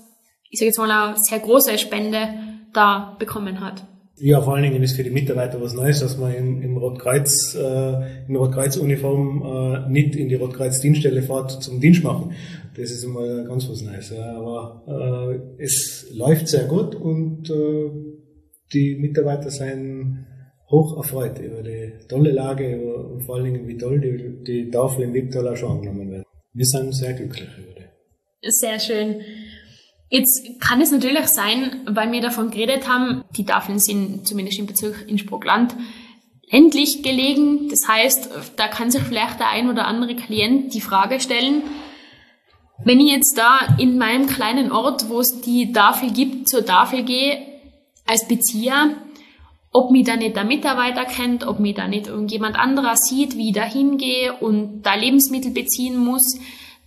ich 0.49 0.59
sage 0.59 0.69
jetzt 0.69 0.78
mal, 0.78 0.90
eine 0.90 1.16
sehr 1.19 1.38
große 1.38 1.76
Spende 1.78 2.28
da 2.73 3.16
bekommen 3.19 3.61
hat. 3.61 3.85
Ja, 4.23 4.40
vor 4.42 4.54
allen 4.54 4.64
Dingen 4.64 4.83
ist 4.83 4.97
für 4.97 5.02
die 5.02 5.11
Mitarbeiter 5.11 5.61
was 5.62 5.73
Neues, 5.73 6.00
dass 6.00 6.19
man 6.19 6.35
im, 6.35 6.62
im 6.62 6.76
Rotkreuz, 6.76 7.54
äh, 7.54 8.26
in 8.28 8.37
Rotkreuz-Uniform 8.37 9.87
äh, 9.87 9.90
nicht 9.90 10.14
in 10.14 10.28
die 10.28 10.35
Rotkreuz-Dienststelle 10.35 11.23
fährt 11.23 11.62
zum 11.62 11.80
Dienst 11.80 12.04
machen. 12.04 12.33
Das 12.76 12.90
ist 12.90 13.02
immer 13.02 13.45
ganz 13.45 13.69
was 13.69 13.80
Neues. 13.80 14.11
Ja. 14.11 14.37
Aber 14.37 15.40
äh, 15.59 15.62
es 15.62 16.07
läuft 16.12 16.49
sehr 16.49 16.64
gut 16.64 16.95
und 16.95 17.49
äh, 17.49 17.90
die 18.75 18.97
Mitarbeiter 18.97 19.50
sind 19.50 20.26
hoch 20.71 20.97
erfreut 20.97 21.39
über 21.39 21.62
die 21.62 21.93
tolle 22.09 22.31
Lage 22.31 22.81
und 22.81 23.23
vor 23.23 23.37
allen 23.37 23.45
Dingen, 23.45 23.69
wie 23.69 23.77
toll 23.77 24.00
die, 24.00 24.45
die 24.45 24.71
Tafel 24.71 25.05
im 25.05 25.15
Wipptal 25.15 25.49
auch 25.49 25.57
schon 25.57 25.79
angenommen 25.79 26.11
wird. 26.11 26.27
Wir 26.53 26.67
sind 26.67 26.93
sehr 26.93 27.12
glücklich 27.15 27.49
über 27.59 27.75
die. 27.75 28.50
Sehr 28.50 28.79
schön. 28.79 29.21
Jetzt 30.09 30.61
kann 30.61 30.81
es 30.81 30.91
natürlich 30.91 31.27
sein, 31.29 31.83
weil 31.89 32.11
wir 32.11 32.21
davon 32.21 32.50
geredet 32.50 32.89
haben, 32.89 33.23
die 33.37 33.45
Tafeln 33.45 33.79
sind 33.79 34.27
zumindest 34.27 34.59
im 34.59 34.67
Bezirk 34.67 35.09
Innsbruck-Land 35.09 35.77
ländlich 36.50 37.03
gelegen. 37.03 37.69
Das 37.69 37.87
heißt, 37.87 38.31
da 38.57 38.67
kann 38.67 38.91
sich 38.91 39.03
vielleicht 39.03 39.39
der 39.39 39.50
ein 39.50 39.69
oder 39.69 39.87
andere 39.87 40.17
Klient 40.17 40.75
die 40.75 40.81
Frage 40.81 41.21
stellen, 41.21 41.62
wenn 42.83 42.99
ich 42.99 43.12
jetzt 43.12 43.37
da 43.37 43.77
in 43.79 43.99
meinem 43.99 44.27
kleinen 44.27 44.73
Ort, 44.73 45.09
wo 45.11 45.21
es 45.21 45.43
die 45.43 45.71
Tafel 45.73 46.11
gibt, 46.12 46.49
zur 46.49 46.65
Tafel 46.65 47.05
gehe, 47.05 47.39
als 48.07 48.27
Bezieher, 48.27 48.97
ob 49.73 49.91
mich 49.91 50.05
da 50.05 50.17
nicht 50.17 50.37
der 50.37 50.45
Mitarbeiter 50.45 51.05
kennt, 51.05 51.47
ob 51.47 51.61
mich 51.61 51.75
da 51.75 51.87
nicht 51.87 52.09
irgendjemand 52.09 52.57
anderer 52.57 52.97
sieht, 52.97 53.37
wie 53.37 53.50
ich 53.50 53.55
da 53.55 53.65
hingehe 53.65 54.33
und 54.33 54.83
da 54.83 54.95
Lebensmittel 54.95 55.53
beziehen 55.53 55.97
muss, 55.97 56.39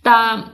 da 0.02 0.52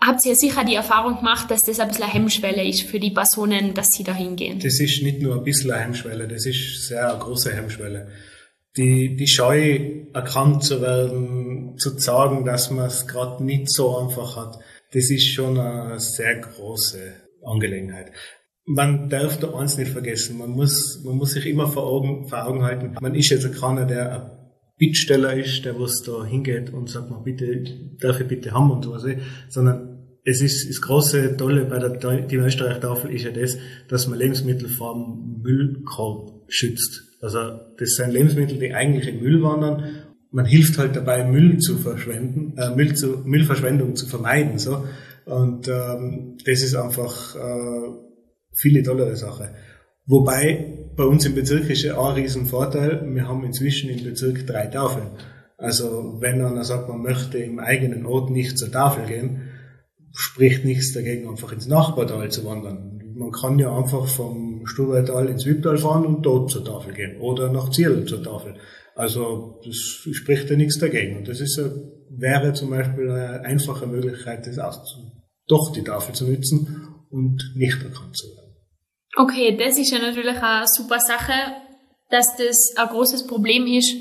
habt 0.00 0.24
ihr 0.24 0.34
sicher 0.34 0.64
die 0.64 0.76
Erfahrung 0.76 1.18
gemacht, 1.18 1.50
dass 1.50 1.62
das 1.62 1.80
ein 1.80 1.88
bisschen 1.88 2.04
eine 2.04 2.12
Hemmschwelle 2.12 2.66
ist 2.66 2.82
für 2.82 3.00
die 3.00 3.10
Personen, 3.10 3.74
dass 3.74 3.92
sie 3.92 4.04
da 4.04 4.14
hingehen. 4.14 4.60
Das 4.60 4.80
ist 4.80 5.02
nicht 5.02 5.20
nur 5.20 5.36
ein 5.36 5.44
bisschen 5.44 5.70
eine 5.70 5.84
Hemmschwelle, 5.84 6.26
das 6.26 6.46
ist 6.46 6.88
sehr 6.88 7.10
eine 7.10 7.18
große 7.18 7.54
Hemmschwelle. 7.54 8.08
Die, 8.76 9.16
die 9.16 9.26
Scheu, 9.26 10.04
erkannt 10.14 10.62
zu 10.62 10.80
werden, 10.80 11.76
zu 11.78 11.98
sagen, 11.98 12.44
dass 12.44 12.70
man 12.70 12.86
es 12.86 13.06
gerade 13.06 13.44
nicht 13.44 13.70
so 13.70 13.98
einfach 13.98 14.36
hat, 14.36 14.58
das 14.92 15.10
ist 15.10 15.26
schon 15.26 15.58
eine 15.58 15.98
sehr 15.98 16.36
große 16.36 17.14
Angelegenheit. 17.44 18.12
Man 18.70 19.08
darf 19.08 19.38
da 19.38 19.54
eins 19.54 19.78
nicht 19.78 19.92
vergessen, 19.92 20.38
man 20.38 20.50
muss, 20.50 21.02
man 21.04 21.16
muss 21.16 21.32
sich 21.32 21.46
immer 21.46 21.68
vor 21.68 21.86
Augen, 21.86 22.28
vor 22.28 22.46
Augen 22.46 22.62
halten, 22.62 22.94
man 23.00 23.14
ist 23.14 23.30
jetzt 23.30 23.50
keiner, 23.58 23.86
der 23.86 24.12
ein 24.12 24.30
Bittsteller 24.76 25.34
ist, 25.34 25.64
der 25.64 25.78
was 25.80 26.02
da 26.02 26.24
hingeht 26.24 26.72
und 26.72 26.88
sagt, 26.88 27.10
man 27.10 27.24
bitte, 27.24 27.64
darf 27.98 28.20
ich 28.20 28.28
bitte 28.28 28.52
haben 28.52 28.70
und 28.70 28.84
sowas, 28.84 29.04
sondern 29.48 29.98
es 30.24 30.42
ist 30.42 30.68
das 30.68 30.80
große 30.82 31.36
Tolle 31.36 31.64
bei 31.64 31.78
der 31.78 32.20
die 32.20 32.36
Österreich-Tafel 32.36 33.12
ist 33.12 33.24
ja 33.24 33.30
das, 33.30 33.56
dass 33.88 34.06
man 34.08 34.18
Lebensmittel 34.18 34.68
vom 34.68 35.40
Müllkorb 35.42 36.44
schützt. 36.48 37.04
Also 37.22 37.38
das 37.78 37.94
sind 37.94 38.12
Lebensmittel, 38.12 38.58
die 38.58 38.74
eigentlich 38.74 39.08
in 39.08 39.22
Müll 39.22 39.42
wandern. 39.42 39.84
Man 40.30 40.44
hilft 40.44 40.76
halt 40.76 40.94
dabei, 40.94 41.24
Müll 41.24 41.58
zu 41.58 41.78
verschwenden, 41.78 42.56
äh, 42.58 42.74
Müll 42.74 42.94
zu, 42.94 43.22
Müllverschwendung 43.24 43.96
zu 43.96 44.06
vermeiden. 44.06 44.58
So. 44.58 44.84
Und 45.24 45.66
ähm, 45.68 46.36
das 46.44 46.62
ist 46.62 46.74
einfach 46.74 47.34
äh, 47.34 48.07
viele 48.60 48.82
tollere 48.82 49.16
Sache. 49.16 49.54
Wobei 50.06 50.88
bei 50.96 51.04
uns 51.04 51.26
im 51.26 51.34
Bezirk 51.34 51.68
ist 51.70 51.82
ja 51.82 51.96
auch 51.96 52.10
ein 52.10 52.22
riesen 52.22 52.46
Vorteil, 52.46 53.02
wir 53.14 53.28
haben 53.28 53.44
inzwischen 53.44 53.90
im 53.90 54.04
Bezirk 54.04 54.46
drei 54.46 54.66
Tafeln. 54.66 55.08
Also 55.56 56.16
wenn 56.20 56.40
einer 56.40 56.64
sagt, 56.64 56.88
man 56.88 57.02
möchte 57.02 57.38
im 57.38 57.58
eigenen 57.58 58.06
Ort 58.06 58.30
nicht 58.30 58.58
zur 58.58 58.70
Tafel 58.70 59.06
gehen, 59.06 59.50
spricht 60.12 60.64
nichts 60.64 60.92
dagegen, 60.92 61.28
einfach 61.28 61.52
ins 61.52 61.66
Nachbartal 61.66 62.30
zu 62.30 62.44
wandern. 62.44 63.00
Man 63.14 63.32
kann 63.32 63.58
ja 63.58 63.76
einfach 63.76 64.06
vom 64.06 64.66
Stubaital 64.66 65.28
ins 65.28 65.44
Wipptal 65.44 65.76
fahren 65.76 66.06
und 66.06 66.22
dort 66.22 66.50
zur 66.50 66.64
Tafel 66.64 66.94
gehen 66.94 67.20
oder 67.20 67.52
nach 67.52 67.70
Ziel 67.70 68.04
zur 68.06 68.22
Tafel. 68.22 68.54
Also 68.94 69.60
das 69.64 69.76
spricht 69.76 70.50
ja 70.50 70.56
nichts 70.56 70.78
dagegen. 70.78 71.18
Und 71.18 71.28
das 71.28 71.40
ist 71.40 71.60
wäre 72.10 72.52
zum 72.52 72.70
Beispiel 72.70 73.10
eine 73.10 73.40
einfache 73.40 73.86
Möglichkeit, 73.86 74.46
das 74.46 74.58
auch 74.58 74.84
doch 75.46 75.72
die 75.72 75.82
Tafel 75.82 76.14
zu 76.14 76.26
nutzen 76.28 76.88
und 77.10 77.52
nicht 77.54 77.82
erkannt 77.82 78.16
zu 78.16 78.26
werden. 78.28 78.47
Okay, 79.16 79.56
das 79.56 79.78
ist 79.78 79.90
ja 79.90 79.98
natürlich 79.98 80.42
eine 80.42 80.66
super 80.66 81.00
Sache, 81.00 81.32
dass 82.10 82.36
das 82.36 82.74
ein 82.76 82.88
großes 82.88 83.26
Problem 83.26 83.66
ist. 83.66 83.96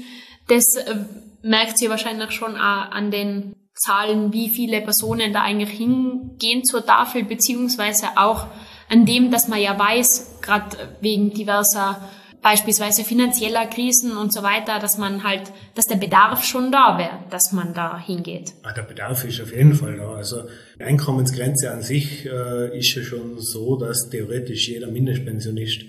Das 0.48 0.76
äh, 0.76 0.96
merkt 1.42 1.78
sie 1.78 1.90
wahrscheinlich 1.90 2.32
schon 2.32 2.56
an 2.56 3.12
den 3.12 3.56
Zahlen, 3.74 4.34
wie 4.34 4.50
viele 4.50 4.82
Personen 4.82 5.34
da 5.34 5.42
eigentlich 5.44 5.78
hingehen 5.78 6.64
zur 6.64 6.86
Tafel, 6.86 7.24
beziehungsweise 7.24 8.08
auch 8.16 8.48
an 8.90 9.06
dem, 9.06 9.32
dass 9.32 9.48
man 9.48 9.62
ja 9.62 9.78
weiß, 9.78 10.40
gerade 10.42 10.98
wegen 11.02 11.32
diverser 11.32 12.10
beispielsweise 12.48 13.04
finanzieller 13.04 13.66
Krisen 13.66 14.16
und 14.16 14.32
so 14.32 14.42
weiter, 14.42 14.80
dass 14.80 14.98
man 14.98 15.26
halt, 15.26 15.52
dass 15.76 15.84
der 15.84 15.98
Bedarf 15.98 16.46
schon 16.46 16.72
da 16.72 16.98
wäre, 16.98 17.20
dass 17.30 17.52
man 17.52 17.74
da 17.74 18.00
hingeht. 18.00 18.54
Ah, 18.64 18.72
der 18.72 18.84
Bedarf 18.84 19.26
ist 19.26 19.42
auf 19.42 19.54
jeden 19.54 19.74
Fall 19.74 19.98
da. 19.98 20.14
Also 20.14 20.44
die 20.80 20.84
Einkommensgrenze 20.84 21.70
an 21.70 21.82
sich 21.82 22.26
äh, 22.26 22.78
ist 22.78 22.96
ja 22.96 23.04
schon 23.04 23.38
so, 23.38 23.76
dass 23.76 24.08
theoretisch 24.10 24.70
jeder 24.70 24.90
Mindestpensionist 24.90 25.82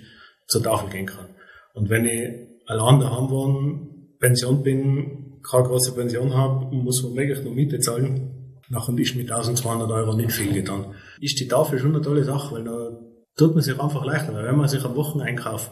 zur 0.49 0.61
Tafel 0.65 0.91
gehen 0.91 1.07
kann. 1.07 1.27
Und 1.75 1.91
wenn 1.91 2.07
ich 2.07 2.29
allein 2.67 2.99
daheim 2.99 3.31
wohne, 3.31 3.87
Pension 4.19 4.65
bin, 4.65 5.39
keine 5.49 5.63
große 5.63 5.93
Pension 5.93 6.35
habe, 6.35 6.75
muss 6.75 7.05
man 7.05 7.15
wirklich 7.15 7.45
nur 7.45 7.55
Miete 7.55 7.79
zahlen, 7.79 8.57
nachher 8.69 8.99
ist 8.99 9.15
mit 9.15 9.31
1200 9.31 9.89
Euro 9.93 10.17
nicht 10.17 10.33
viel 10.33 10.53
getan. 10.53 10.87
Ist 11.21 11.39
die 11.39 11.47
Tafel 11.47 11.79
schon 11.79 11.95
eine 11.95 12.03
tolle 12.03 12.25
Sache, 12.25 12.57
weil 12.57 12.65
da 12.65 12.99
tut 13.37 13.55
man 13.55 13.63
sich 13.63 13.79
einfach 13.79 14.05
leichter, 14.05 14.35
weil 14.35 14.47
wenn 14.47 14.57
man 14.57 14.69
sich 14.69 14.85
am 14.85 14.97
Wocheneinkauf 14.97 15.71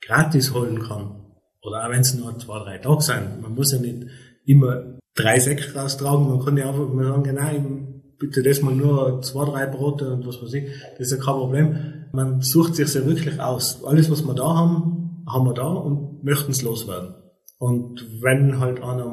gratis 0.00 0.54
holen 0.54 0.80
kann. 0.82 1.22
Oder 1.62 1.84
auch 1.84 1.90
wenn 1.90 2.00
es 2.00 2.14
nur 2.14 2.38
zwei, 2.38 2.58
drei 2.60 2.78
Tage 2.78 3.02
sind. 3.02 3.42
Man 3.42 3.54
muss 3.54 3.72
ja 3.72 3.78
nicht 3.78 4.06
immer 4.44 4.98
drei 5.14 5.38
Säcke 5.38 5.74
raustragen. 5.74 6.28
Man 6.28 6.44
kann 6.44 6.56
ja 6.56 6.68
einfach 6.68 6.88
mal 6.88 7.04
sagen, 7.04 7.24
genau, 7.24 7.96
bitte 8.18 8.42
das 8.42 8.62
mal 8.62 8.74
nur 8.74 9.20
zwei, 9.22 9.44
drei 9.44 9.66
Brote 9.66 10.12
und 10.12 10.26
was 10.26 10.40
weiß 10.40 10.54
ich. 10.54 10.64
Das 10.92 11.10
ist 11.10 11.18
ja 11.18 11.24
kein 11.24 11.34
Problem. 11.34 11.76
Man 12.12 12.40
sucht 12.40 12.76
sich 12.76 12.94
ja 12.94 13.04
wirklich 13.04 13.40
aus. 13.40 13.84
Alles, 13.84 14.10
was 14.10 14.24
wir 14.24 14.34
da 14.34 14.54
haben, 14.54 15.24
haben 15.28 15.46
wir 15.46 15.54
da 15.54 15.66
und 15.66 16.22
möchten 16.22 16.52
es 16.52 16.62
loswerden. 16.62 17.14
Und 17.58 18.06
wenn 18.20 18.60
halt 18.60 18.82
einer 18.82 19.06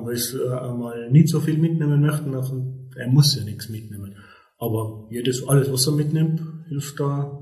einmal 0.62 1.10
nicht 1.12 1.30
so 1.30 1.40
viel 1.40 1.58
mitnehmen 1.58 2.02
möchte, 2.02 2.30
dann 2.30 2.90
er 2.96 3.08
muss 3.08 3.36
ja 3.36 3.44
nichts 3.44 3.70
mitnehmen. 3.70 4.16
Aber 4.60 5.08
jedes, 5.10 5.48
alles, 5.48 5.72
was 5.72 5.88
er 5.88 5.94
mitnimmt, 5.94 6.42
hilft 6.68 7.00
da 7.00 7.40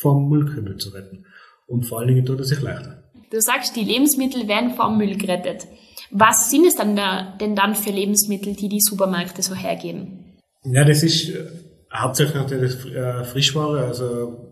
vom 0.00 0.28
Müllkübel 0.28 0.76
zu 0.76 0.90
retten 0.90 1.24
und 1.70 1.84
vor 1.84 2.00
allen 2.00 2.08
Dingen 2.08 2.26
tut 2.26 2.40
er 2.40 2.44
sich 2.44 2.60
leichter. 2.60 3.02
Du 3.30 3.40
sagst, 3.40 3.76
die 3.76 3.84
Lebensmittel 3.84 4.48
werden 4.48 4.74
vom 4.74 4.98
Müll 4.98 5.16
gerettet. 5.16 5.66
Was 6.10 6.50
sind 6.50 6.66
es 6.66 6.74
dann 6.74 6.96
da, 6.96 7.36
denn 7.40 7.54
dann 7.54 7.76
für 7.76 7.90
Lebensmittel, 7.90 8.54
die 8.54 8.68
die 8.68 8.80
Supermärkte 8.80 9.42
so 9.42 9.54
hergeben? 9.54 10.36
Ja, 10.64 10.84
das 10.84 11.04
ist 11.04 11.30
äh, 11.30 11.46
hauptsächlich 11.94 12.34
natürlich 12.34 12.92
äh, 12.92 13.22
Frischware, 13.24 13.84
also 13.84 14.50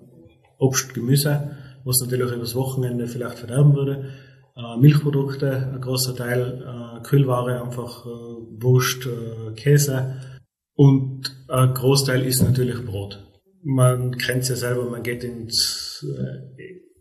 Obst, 0.59 0.95
Gemüse, 0.95 1.57
was 1.85 2.01
natürlich 2.01 2.31
über 2.31 2.41
das 2.41 2.55
Wochenende 2.55 3.09
vielleicht 3.09 3.41
verderben 3.41 3.75
würde. 3.75 4.11
Äh, 4.57 4.77
Milchprodukte, 4.79 5.73
ein 5.75 5.81
großer 5.81 6.15
Teil, 6.15 7.01
Kühlware, 7.03 7.63
einfach 7.63 8.07
Wurst, 8.07 9.09
Käse. 9.57 10.17
Und 10.75 11.31
ein 11.49 11.75
Großteil 11.75 12.25
ist 12.25 12.43
natürlich 12.43 12.85
Brot. 12.85 13.25
Man 13.63 14.17
kennt 14.19 14.43
es 14.43 14.49
ja 14.49 14.57
selber, 14.57 14.85
man 14.91 15.03
geht 15.03 15.23
ins 15.23 16.05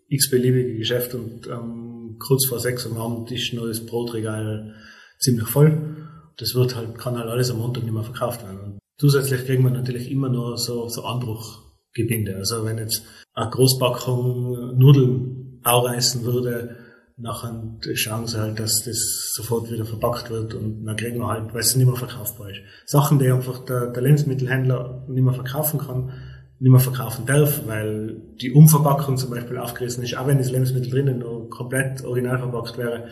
x-beliebige 0.09 0.77
Geschäft 0.77 1.13
und 1.13 1.47
ähm, 1.47 2.17
kurz 2.19 2.47
vor 2.47 2.59
sechs 2.59 2.85
am 2.85 2.97
Abend 2.97 3.31
ist 3.31 3.53
noch 3.53 3.67
das 3.67 3.85
Brotregal 3.85 4.73
ziemlich 5.19 5.47
voll. 5.47 5.97
Das 6.37 6.53
wird 6.55 6.75
halt, 6.75 6.97
kann 6.97 7.17
halt 7.17 7.29
alles 7.29 7.51
am 7.51 7.57
Montag 7.57 7.83
nicht 7.83 7.93
mehr 7.93 8.03
verkauft 8.03 8.43
werden. 8.43 8.59
Und 8.59 8.79
zusätzlich 8.99 9.45
kriegen 9.45 9.63
wir 9.63 9.71
natürlich 9.71 10.11
immer 10.11 10.29
nur 10.29 10.57
so, 10.57 10.87
so 10.87 11.03
Anbruchgebinde. 11.03 12.35
Also 12.35 12.63
wenn 12.63 12.77
jetzt 12.77 13.03
eine 13.33 13.49
Großpackung 13.49 14.77
Nudeln 14.77 15.61
aufreißen 15.63 16.23
würde, 16.23 16.77
nachher 17.17 17.77
schauen 17.95 18.27
sie 18.27 18.39
halt, 18.39 18.59
dass 18.59 18.83
das 18.83 19.33
sofort 19.33 19.71
wieder 19.71 19.85
verpackt 19.85 20.29
wird 20.29 20.53
und 20.53 20.85
dann 20.85 20.95
kriegen 20.95 21.19
wir 21.19 21.27
halt, 21.27 21.53
weil 21.53 21.61
es 21.61 21.75
nicht 21.75 21.87
mehr 21.87 21.95
verkaufbar 21.95 22.51
ist. 22.51 22.59
Sachen, 22.85 23.17
die 23.17 23.31
einfach 23.31 23.65
der, 23.65 23.87
der 23.87 24.03
Lebensmittelhändler 24.03 25.05
nicht 25.07 25.23
mehr 25.23 25.33
verkaufen 25.33 25.79
kann, 25.79 26.13
nicht 26.59 26.71
mehr 26.71 26.79
verkaufen 26.79 27.25
darf, 27.25 27.61
weil 27.67 28.21
die 28.41 28.51
Umverpackung 28.51 29.17
zum 29.17 29.29
Beispiel 29.29 29.57
aufgerissen 29.57 30.03
ist, 30.03 30.17
auch 30.17 30.27
wenn 30.27 30.39
das 30.39 30.51
Lebensmittel 30.51 30.91
drinnen 30.91 31.19
noch 31.19 31.47
komplett 31.49 32.03
original 32.03 32.39
verpackt 32.39 32.77
wäre, 32.77 33.07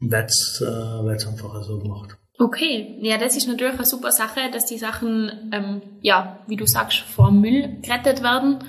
wird 0.00 0.30
es 0.30 0.62
äh, 0.64 1.10
einfach 1.10 1.62
so 1.62 1.78
gemacht. 1.78 2.16
Okay, 2.38 2.98
ja, 3.02 3.18
das 3.18 3.36
ist 3.36 3.48
natürlich 3.48 3.74
eine 3.74 3.84
super 3.84 4.12
Sache, 4.12 4.40
dass 4.52 4.64
die 4.64 4.78
Sachen, 4.78 5.50
ähm, 5.52 5.82
ja, 6.00 6.38
wie 6.46 6.56
du 6.56 6.66
sagst, 6.66 7.00
vor 7.00 7.30
Müll 7.30 7.80
gerettet 7.82 8.22
werden. 8.22 8.64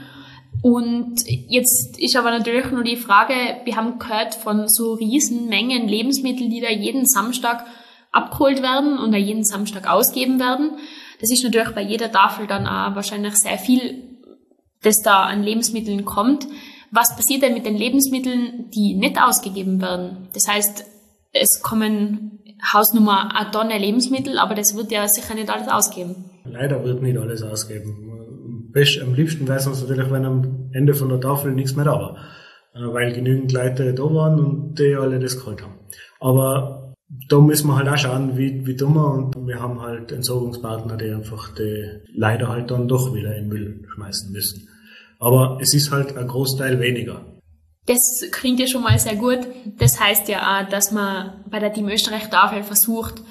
Und 0.61 1.21
jetzt 1.25 1.97
ist 1.97 2.17
aber 2.17 2.31
natürlich 2.31 2.69
nur 2.69 2.83
die 2.83 2.97
Frage, 2.97 3.33
wir 3.63 3.75
haben 3.77 3.97
gehört 3.97 4.35
von 4.35 4.67
so 4.67 4.93
riesen 4.93 5.47
Mengen 5.47 5.87
Lebensmittel, 5.87 6.49
die 6.49 6.59
da 6.59 6.69
jeden 6.69 7.05
Samstag 7.05 7.65
abgeholt 8.11 8.61
werden 8.61 8.99
und 8.99 9.13
da 9.13 9.17
jeden 9.17 9.45
Samstag 9.45 9.89
ausgeben 9.89 10.39
werden. 10.39 10.71
Das 11.21 11.31
ist 11.31 11.43
natürlich 11.43 11.71
bei 11.71 11.81
jeder 11.81 12.11
Tafel 12.11 12.47
dann 12.47 12.67
auch 12.67 12.95
wahrscheinlich 12.95 13.35
sehr 13.35 13.57
viel 13.57 14.10
das 14.83 15.01
da 15.03 15.23
an 15.23 15.43
Lebensmitteln 15.43 16.05
kommt. 16.05 16.47
Was 16.91 17.15
passiert 17.15 17.43
denn 17.43 17.53
mit 17.53 17.65
den 17.65 17.75
Lebensmitteln, 17.75 18.69
die 18.75 18.95
nicht 18.95 19.21
ausgegeben 19.21 19.81
werden? 19.81 20.27
Das 20.33 20.47
heißt, 20.47 20.83
es 21.33 21.61
kommen 21.61 22.39
Hausnummer 22.73 23.35
eine 23.35 23.51
Tonne 23.51 23.77
Lebensmittel, 23.77 24.37
aber 24.37 24.55
das 24.55 24.75
wird 24.75 24.91
ja 24.91 25.07
sicher 25.07 25.33
nicht 25.33 25.49
alles 25.49 25.67
ausgeben. 25.67 26.25
Leider 26.43 26.83
wird 26.83 27.01
nicht 27.01 27.17
alles 27.17 27.43
ausgeben. 27.43 28.69
Best, 28.71 29.01
am 29.01 29.13
liebsten 29.13 29.47
wäre 29.47 29.59
es 29.59 29.67
uns 29.67 29.81
natürlich, 29.81 30.11
wenn 30.11 30.25
am 30.25 30.69
Ende 30.73 30.93
von 30.93 31.09
der 31.09 31.19
Tafel 31.19 31.53
nichts 31.53 31.75
mehr 31.75 31.85
da 31.85 31.93
war. 31.93 32.17
Äh, 32.73 32.93
weil 32.93 33.13
genügend 33.13 33.51
Leute 33.51 33.93
da 33.93 34.03
waren 34.03 34.39
und 34.39 34.79
die 34.79 34.95
alle 34.95 35.19
das 35.19 35.37
geholt 35.37 35.61
haben. 35.61 35.75
Aber 36.19 36.93
da 37.27 37.39
müssen 37.39 37.67
wir 37.67 37.75
halt 37.75 37.89
auch 37.89 37.97
schauen, 37.97 38.37
wie, 38.37 38.65
wie 38.65 38.79
wir 38.79 38.87
und 38.87 39.35
wir 39.45 39.59
haben 39.59 39.81
halt 39.81 40.11
Entsorgungspartner, 40.11 40.95
die 40.95 41.11
einfach 41.11 41.53
die 41.53 41.99
leider 42.15 42.47
halt 42.47 42.71
dann 42.71 42.87
doch 42.87 43.13
wieder 43.13 43.35
in 43.35 43.49
Müll 43.49 43.85
schmeißen 43.93 44.31
müssen. 44.31 44.69
Aber 45.21 45.59
es 45.61 45.73
ist 45.73 45.91
halt 45.91 46.17
ein 46.17 46.27
Großteil 46.27 46.79
weniger. 46.79 47.23
Das 47.85 47.99
klingt 48.31 48.59
ja 48.59 48.67
schon 48.67 48.81
mal 48.81 48.97
sehr 48.97 49.15
gut. 49.15 49.39
Das 49.77 49.99
heißt 49.99 50.27
ja 50.27 50.39
auch, 50.41 50.69
dass 50.69 50.91
man 50.91 51.45
bei 51.49 51.59
der 51.59 51.71
Team 51.71 51.87
Österreich 51.89 52.29
Tafel 52.29 52.63
versucht, 52.63 53.21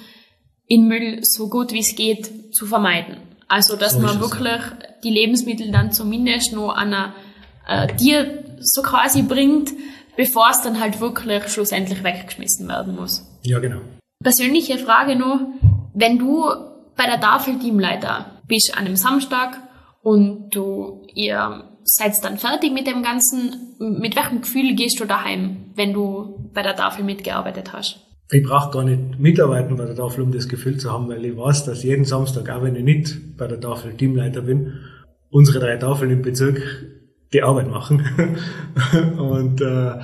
in 0.67 0.87
Müll 0.87 1.19
so 1.23 1.49
gut 1.49 1.73
wie 1.73 1.79
es 1.79 1.95
geht 1.95 2.55
zu 2.55 2.65
vermeiden. 2.65 3.17
Also, 3.49 3.75
dass 3.75 3.93
so 3.93 3.99
man 3.99 4.21
wirklich 4.21 4.61
die 5.03 5.09
Lebensmittel 5.09 5.69
dann 5.71 5.91
zumindest 5.91 6.53
noch 6.53 6.69
an 6.69 6.93
einer 6.93 7.13
äh, 7.67 7.93
dir 7.95 8.45
so 8.61 8.81
quasi 8.81 9.23
bringt, 9.23 9.71
bevor 10.15 10.49
es 10.51 10.61
dann 10.61 10.79
halt 10.79 11.01
wirklich 11.01 11.49
schlussendlich 11.49 12.03
weggeschmissen 12.03 12.69
werden 12.69 12.95
muss. 12.95 13.25
Ja, 13.43 13.59
genau. 13.59 13.81
Persönliche 14.23 14.77
Frage 14.77 15.17
nur, 15.17 15.47
wenn 15.93 16.17
du 16.17 16.45
bei 16.95 17.05
der 17.05 17.19
Tafel 17.19 17.59
Teamleiter 17.59 18.41
bist 18.47 18.77
an 18.77 18.85
einem 18.85 18.95
Samstag 18.95 19.57
und 20.03 20.51
du 20.51 21.05
ihr 21.13 21.70
seid 21.83 22.23
dann 22.23 22.37
fertig 22.37 22.71
mit 22.73 22.87
dem 22.87 23.03
Ganzen, 23.03 23.75
mit 23.79 24.15
welchem 24.15 24.41
Gefühl 24.41 24.75
gehst 24.75 24.99
du 24.99 25.05
daheim, 25.05 25.71
wenn 25.75 25.93
du 25.93 26.49
bei 26.53 26.61
der 26.61 26.75
Tafel 26.75 27.03
mitgearbeitet 27.03 27.73
hast? 27.73 27.99
Ich 28.31 28.43
brauche 28.43 28.71
gar 28.71 28.83
nicht 28.83 29.19
mitarbeiten 29.19 29.75
bei 29.75 29.85
der 29.85 29.95
Tafel, 29.95 30.23
um 30.23 30.31
das 30.31 30.47
Gefühl 30.47 30.77
zu 30.77 30.91
haben, 30.91 31.09
weil 31.09 31.25
ich 31.25 31.35
weiß, 31.35 31.65
dass 31.65 31.83
jeden 31.83 32.05
Samstag, 32.05 32.49
auch 32.49 32.63
wenn 32.63 32.75
ich 32.75 32.83
nicht 32.83 33.37
bei 33.37 33.47
der 33.47 33.59
Tafel 33.59 33.93
Teamleiter 33.93 34.41
bin, 34.41 34.73
unsere 35.29 35.59
drei 35.59 35.77
Tafeln 35.77 36.11
im 36.11 36.21
Bezirk 36.21 36.61
die 37.33 37.43
Arbeit 37.43 37.69
machen. 37.69 38.05
und 39.17 39.61
äh, 39.61 39.99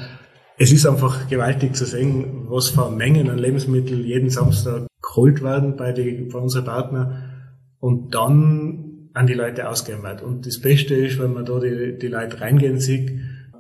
es 0.57 0.71
ist 0.71 0.85
einfach 0.85 1.29
gewaltig 1.29 1.75
zu 1.75 1.85
sehen, 1.85 2.47
was 2.49 2.69
für 2.69 2.89
Mengen 2.89 3.29
an 3.29 3.37
Lebensmitteln 3.37 4.03
jeden 4.03 4.29
Samstag 4.29 4.87
geholt 5.01 5.41
werden 5.41 5.77
bei, 5.77 5.91
die, 5.93 6.27
bei 6.31 6.39
unseren 6.39 6.65
Partnern 6.65 7.23
und 7.79 8.13
dann 8.13 8.86
an 9.17 9.27
die 9.27 9.33
Leute 9.33 9.67
ausgehen 9.67 10.03
wird. 10.03 10.21
Und 10.21 10.45
das 10.45 10.59
Beste 10.59 10.93
ist, 10.95 11.19
wenn 11.19 11.33
man 11.33 11.45
da 11.45 11.59
die, 11.59 11.97
die 11.97 12.07
Leute 12.07 12.39
reingehen 12.39 12.79
sieht 12.79 13.11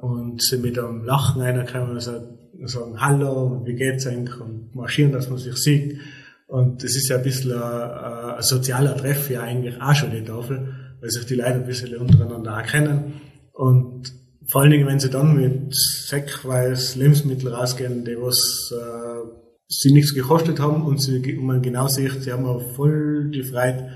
und 0.01 0.41
sie 0.41 0.57
mit 0.57 0.77
einem 0.77 1.03
Lachen 1.03 1.41
kann 1.65 1.89
und 1.89 1.99
sagen, 1.99 3.01
hallo, 3.01 3.61
wie 3.65 3.75
geht's 3.75 4.07
eigentlich 4.07 4.39
und 4.39 4.75
marschieren, 4.75 5.11
dass 5.11 5.29
man 5.29 5.39
sich 5.39 5.55
sieht. 5.55 5.99
Und 6.47 6.83
das 6.83 6.95
ist 6.95 7.09
ja 7.09 7.17
ein 7.17 7.23
bisschen 7.23 7.53
ein, 7.53 8.35
ein 8.37 8.41
sozialer 8.41 8.95
Treff 8.95 9.29
ja 9.29 9.41
eigentlich 9.41 9.81
auch 9.81 9.95
schon 9.95 10.11
die 10.11 10.23
Tafel, 10.23 10.73
weil 11.01 11.09
sich 11.09 11.25
die 11.25 11.35
Leute 11.35 11.55
ein 11.55 11.65
bisschen 11.65 11.95
untereinander 11.97 12.51
erkennen 12.51 13.13
und 13.53 14.13
vor 14.49 14.61
allen 14.61 14.71
Dingen, 14.71 14.87
wenn 14.87 14.99
sie 14.99 15.09
dann 15.09 15.35
mit 15.35 15.75
säckweis 15.75 16.95
Lebensmittel 16.95 17.53
rausgehen, 17.53 18.05
die 18.05 18.15
was 18.17 18.71
äh, 18.71 19.27
sie 19.67 19.91
nichts 19.91 20.13
gekostet 20.13 20.59
haben 20.59 20.85
und, 20.85 21.01
sie, 21.01 21.17
und 21.37 21.45
man 21.45 21.61
genau 21.61 21.87
sieht, 21.87 22.21
sie 22.21 22.31
haben 22.31 22.45
auch 22.45 22.61
voll 22.75 23.29
die 23.31 23.43
Freude, 23.43 23.89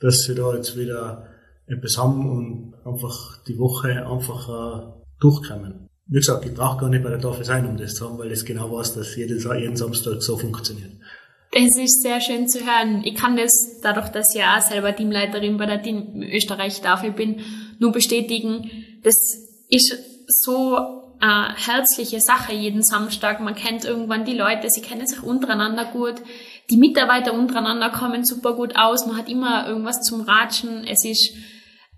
dass 0.00 0.20
sie 0.20 0.34
da 0.34 0.54
jetzt 0.54 0.76
wieder 0.76 1.28
etwas 1.66 1.98
haben 1.98 2.28
und 2.30 2.74
einfach 2.84 3.42
die 3.46 3.58
Woche 3.58 4.06
einfach 4.06 4.48
äh, 4.48 4.92
durchkommen. 5.20 5.88
Wie 6.06 6.18
gesagt, 6.18 6.44
ich 6.44 6.52
brauche 6.52 6.80
gar 6.80 6.90
nicht 6.90 7.02
bei 7.02 7.10
der 7.10 7.20
Tafel 7.20 7.44
sein, 7.44 7.66
um 7.66 7.76
das 7.76 7.94
zu 7.94 8.06
haben, 8.06 8.18
weil 8.18 8.30
ich 8.30 8.44
genau 8.44 8.70
weiß, 8.70 8.94
dass 8.94 9.16
jeden, 9.16 9.38
jeden 9.38 9.76
Samstag 9.76 10.22
so 10.22 10.36
funktioniert. 10.36 10.92
Das 11.52 11.76
ist 11.78 12.02
sehr 12.02 12.20
schön 12.20 12.48
zu 12.48 12.58
hören. 12.60 13.02
Ich 13.04 13.14
kann 13.14 13.36
das, 13.36 13.80
dadurch, 13.80 14.08
dass 14.08 14.34
ich 14.34 14.42
auch 14.42 14.60
selber 14.60 14.94
Teamleiterin 14.94 15.56
bei 15.56 15.66
der 15.66 15.82
Team 15.82 16.22
Österreich 16.22 16.80
Tafel 16.80 17.12
bin, 17.12 17.40
nur 17.78 17.92
bestätigen. 17.92 18.70
Das 19.02 19.14
ist 19.68 19.96
so 20.26 20.76
eine 21.20 21.54
herzliche 21.56 22.20
Sache 22.20 22.52
jeden 22.52 22.82
Samstag. 22.82 23.40
Man 23.40 23.54
kennt 23.54 23.84
irgendwann 23.84 24.24
die 24.24 24.34
Leute, 24.34 24.68
sie 24.68 24.82
kennen 24.82 25.06
sich 25.06 25.22
untereinander 25.22 25.86
gut. 25.86 26.16
Die 26.70 26.76
Mitarbeiter 26.76 27.34
untereinander 27.34 27.90
kommen 27.90 28.24
super 28.24 28.54
gut 28.54 28.76
aus. 28.76 29.06
Man 29.06 29.16
hat 29.16 29.28
immer 29.28 29.66
irgendwas 29.66 30.02
zum 30.02 30.22
Ratschen. 30.22 30.86
Es 30.86 31.04
ist 31.04 31.34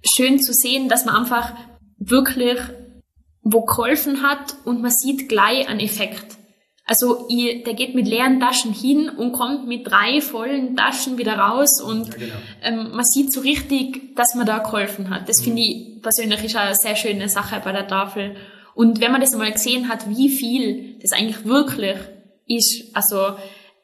schön 0.03 0.41
zu 0.41 0.53
sehen, 0.53 0.89
dass 0.89 1.05
man 1.05 1.17
einfach 1.17 1.53
wirklich 1.99 2.59
wo 3.49 3.63
geholfen 3.65 4.23
hat 4.23 4.57
und 4.65 4.83
man 4.83 4.91
sieht 4.91 5.29
gleich 5.29 5.69
einen 5.69 5.79
Effekt. 5.79 6.37
Also 6.85 7.27
ich, 7.29 7.65
der 7.65 7.75
geht 7.75 7.95
mit 7.95 8.07
leeren 8.07 8.41
Taschen 8.41 8.73
hin 8.73 9.09
und 9.09 9.33
kommt 9.33 9.67
mit 9.67 9.89
drei 9.89 10.21
vollen 10.21 10.77
Taschen 10.77 11.19
wieder 11.19 11.37
raus 11.37 11.81
und 11.81 12.09
ja, 12.09 12.15
genau. 12.15 12.35
ähm, 12.63 12.91
man 12.93 13.05
sieht 13.05 13.33
so 13.33 13.41
richtig, 13.41 14.15
dass 14.17 14.35
man 14.35 14.47
da 14.47 14.59
geholfen 14.59 15.11
hat. 15.11 15.29
Das 15.29 15.41
mhm. 15.41 15.45
finde 15.45 15.63
ich 15.63 16.03
persönlich 16.03 16.45
ist 16.45 16.57
eine 16.57 16.75
sehr 16.75 16.95
schöne 16.95 17.29
Sache 17.29 17.61
bei 17.65 17.73
der 17.73 17.89
Tafel. 17.89 18.37
Und 18.75 19.01
wenn 19.01 19.11
man 19.11 19.21
das 19.21 19.33
einmal 19.33 19.51
gesehen 19.51 19.89
hat, 19.89 20.09
wie 20.09 20.29
viel 20.29 20.99
das 21.01 21.13
eigentlich 21.13 21.45
wirklich 21.45 21.97
ist, 22.47 22.95
also 22.95 23.37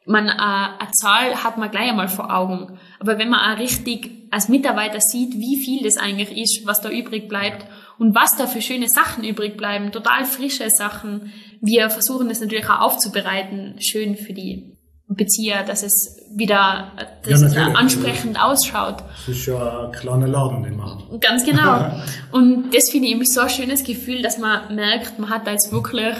man 0.07 0.29
äh, 0.29 0.33
eine 0.33 0.91
Zahl 0.93 1.45
hat 1.45 1.59
man 1.59 1.71
gleich 1.71 1.91
einmal 1.91 2.09
vor 2.09 2.35
Augen. 2.35 2.79
Aber 2.99 3.19
wenn 3.19 3.29
man 3.29 3.41
auch 3.41 3.59
richtig 3.59 4.11
als 4.31 4.49
Mitarbeiter 4.49 5.01
sieht, 5.01 5.35
wie 5.35 5.63
viel 5.63 5.83
das 5.85 5.97
eigentlich 5.97 6.37
ist, 6.37 6.67
was 6.67 6.81
da 6.81 6.91
übrig 6.91 7.29
bleibt 7.29 7.67
und 7.99 8.15
was 8.15 8.37
da 8.37 8.47
für 8.47 8.63
schöne 8.63 8.89
Sachen 8.89 9.25
übrig 9.25 9.57
bleiben, 9.57 9.93
total 9.93 10.25
frische 10.25 10.69
Sachen. 10.71 11.33
Wir 11.61 11.91
versuchen 11.91 12.29
das 12.29 12.41
natürlich 12.41 12.69
auch 12.69 12.81
aufzubereiten, 12.81 13.77
schön 13.81 14.17
für 14.17 14.33
die 14.33 14.77
Bezieher, 15.09 15.63
dass 15.63 15.83
es 15.83 16.17
wieder 16.35 16.93
dass 17.23 17.55
ja, 17.55 17.67
ansprechend 17.73 18.43
ausschaut. 18.43 19.03
Das 19.27 19.37
ist 19.37 19.45
ja 19.45 19.85
ein 19.85 19.93
kleiner 19.93 20.27
Laden, 20.27 20.63
den 20.63 20.77
man 20.77 21.21
Ganz 21.21 21.45
genau. 21.45 22.01
Und 22.33 22.75
das 22.75 22.89
finde 22.91 23.09
ich 23.09 23.15
eben 23.15 23.25
so 23.27 23.43
ein 23.43 23.51
schönes 23.51 23.85
Gefühl, 23.85 24.23
dass 24.23 24.39
man 24.39 24.75
merkt, 24.75 25.19
man 25.19 25.29
hat 25.29 25.47
da 25.47 25.51
jetzt 25.51 25.71
wirklich 25.71 26.17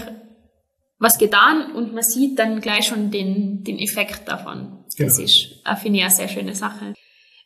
was 1.03 1.19
getan 1.19 1.73
und 1.73 1.93
man 1.93 2.05
sieht 2.05 2.39
dann 2.39 2.61
gleich 2.61 2.87
schon 2.87 3.11
den, 3.11 3.65
den 3.65 3.79
Effekt 3.79 4.29
davon. 4.29 4.85
Genau. 4.97 5.09
Das 5.09 5.19
ist, 5.19 5.61
finde 5.81 5.99
ich, 5.99 6.05
eine 6.05 6.11
sehr 6.11 6.29
schöne 6.29 6.55
Sache. 6.55 6.95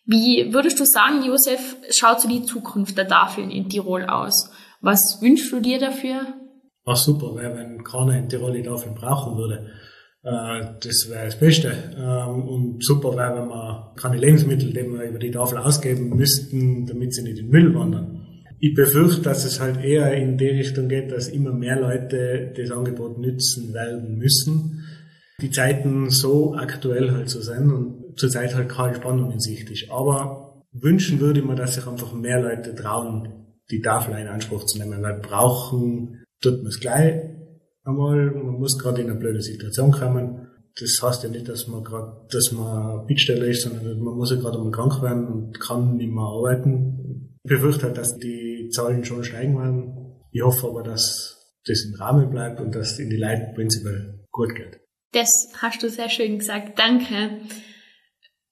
Wie 0.04 0.52
würdest 0.52 0.78
du 0.78 0.84
sagen, 0.84 1.24
Josef, 1.24 1.76
schaut 1.90 2.20
so 2.20 2.28
die 2.28 2.44
Zukunft 2.44 2.98
der 2.98 3.08
Tafeln 3.08 3.50
in 3.50 3.68
Tirol 3.68 4.04
aus? 4.04 4.50
Was 4.80 5.18
wünschst 5.22 5.50
du 5.50 5.60
dir 5.60 5.80
dafür? 5.80 6.34
Ach 6.84 6.96
super, 6.96 7.34
wäre, 7.34 7.56
wenn 7.56 7.82
keiner 7.82 8.18
in 8.18 8.28
Tirol 8.28 8.52
die 8.52 8.62
Tafeln 8.62 8.94
brauchen 8.94 9.36
würde. 9.36 9.70
Äh, 10.22 10.78
das 10.80 11.08
wäre 11.08 11.24
das 11.24 11.38
Beste. 11.38 11.72
Ähm, 11.96 12.42
und 12.46 12.84
super 12.84 13.16
wäre, 13.16 13.40
wenn 13.40 13.48
wir 13.48 13.94
keine 13.96 14.18
Lebensmittel, 14.18 14.72
die 14.72 14.84
wir 14.84 15.08
über 15.08 15.18
die 15.18 15.30
Tafel 15.30 15.58
ausgeben 15.58 16.10
müssten, 16.10 16.86
damit 16.86 17.14
sie 17.14 17.22
nicht 17.22 17.38
in 17.38 17.46
den 17.46 17.50
Müll 17.50 17.74
wandern. 17.74 18.25
Ich 18.58 18.74
befürchte, 18.74 19.22
dass 19.22 19.44
es 19.44 19.60
halt 19.60 19.84
eher 19.84 20.14
in 20.14 20.38
die 20.38 20.48
Richtung 20.48 20.88
geht, 20.88 21.12
dass 21.12 21.28
immer 21.28 21.52
mehr 21.52 21.78
Leute 21.78 22.52
das 22.56 22.70
Angebot 22.70 23.18
nützen 23.18 23.74
werden 23.74 24.16
müssen. 24.16 24.84
Die 25.42 25.50
Zeiten 25.50 26.08
so 26.08 26.54
aktuell 26.54 27.10
halt 27.10 27.28
so 27.28 27.42
sind 27.42 27.70
und 27.70 28.18
zurzeit 28.18 28.54
halt 28.54 28.70
keine 28.70 28.94
Spannung 28.94 29.30
in 29.30 29.40
Sicht 29.40 29.70
ist. 29.70 29.90
Aber 29.90 30.64
wünschen 30.72 31.20
würde 31.20 31.40
ich 31.40 31.46
mir, 31.46 31.54
dass 31.54 31.74
sich 31.74 31.86
einfach 31.86 32.14
mehr 32.14 32.40
Leute 32.40 32.74
trauen, 32.74 33.46
die 33.70 33.82
Tafel 33.82 34.16
in 34.18 34.28
Anspruch 34.28 34.64
zu 34.64 34.78
nehmen, 34.78 35.02
weil 35.02 35.20
brauchen 35.20 36.24
tut 36.40 36.58
man 36.58 36.68
es 36.68 36.80
gleich 36.80 37.20
einmal. 37.84 38.30
Man 38.30 38.58
muss 38.58 38.78
gerade 38.78 39.02
in 39.02 39.10
eine 39.10 39.18
blöde 39.18 39.42
Situation 39.42 39.92
kommen. 39.92 40.48
Das 40.78 40.98
heißt 41.02 41.24
ja 41.24 41.28
nicht, 41.30 41.48
dass 41.48 41.68
man 41.68 41.84
gerade, 41.84 42.26
dass 42.30 42.52
man 42.52 43.06
Bittsteller 43.06 43.46
ist, 43.46 43.62
sondern 43.62 43.98
man 43.98 44.14
muss 44.14 44.30
ja 44.30 44.36
gerade 44.36 44.58
einmal 44.58 44.72
krank 44.72 45.02
werden 45.02 45.26
und 45.26 45.60
kann 45.60 45.96
nicht 45.96 46.10
mehr 46.10 46.24
arbeiten. 46.24 47.35
Ich 47.46 47.50
befürchte 47.50 47.86
halt, 47.86 47.96
dass 47.96 48.18
die 48.18 48.70
Zahlen 48.72 49.04
schon 49.04 49.22
steigen 49.22 49.56
werden. 49.56 50.20
Ich 50.32 50.42
hoffe 50.42 50.66
aber, 50.66 50.82
dass 50.82 51.54
das 51.64 51.84
im 51.84 51.94
Rahmen 51.94 52.28
bleibt 52.28 52.60
und 52.60 52.74
dass 52.74 52.98
in 52.98 53.08
die 53.08 53.18
Leute 53.18 53.52
prinzipiell 53.54 54.24
gut 54.32 54.52
geht. 54.56 54.80
Das 55.12 55.30
hast 55.62 55.80
du 55.80 55.88
sehr 55.88 56.08
schön 56.08 56.40
gesagt. 56.40 56.76
Danke. 56.76 57.38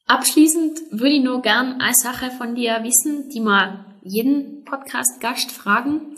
Abschließend 0.07 0.79
würde 0.93 1.17
ich 1.17 1.25
nur 1.25 1.43
gern 1.43 1.81
eine 1.81 1.93
Sache 1.93 2.31
von 2.39 2.55
dir 2.55 2.85
wissen, 2.85 3.29
die 3.31 3.41
wir 3.41 3.85
jeden 4.05 4.63
Podcast-Gast 4.65 5.51
fragen. 5.51 6.17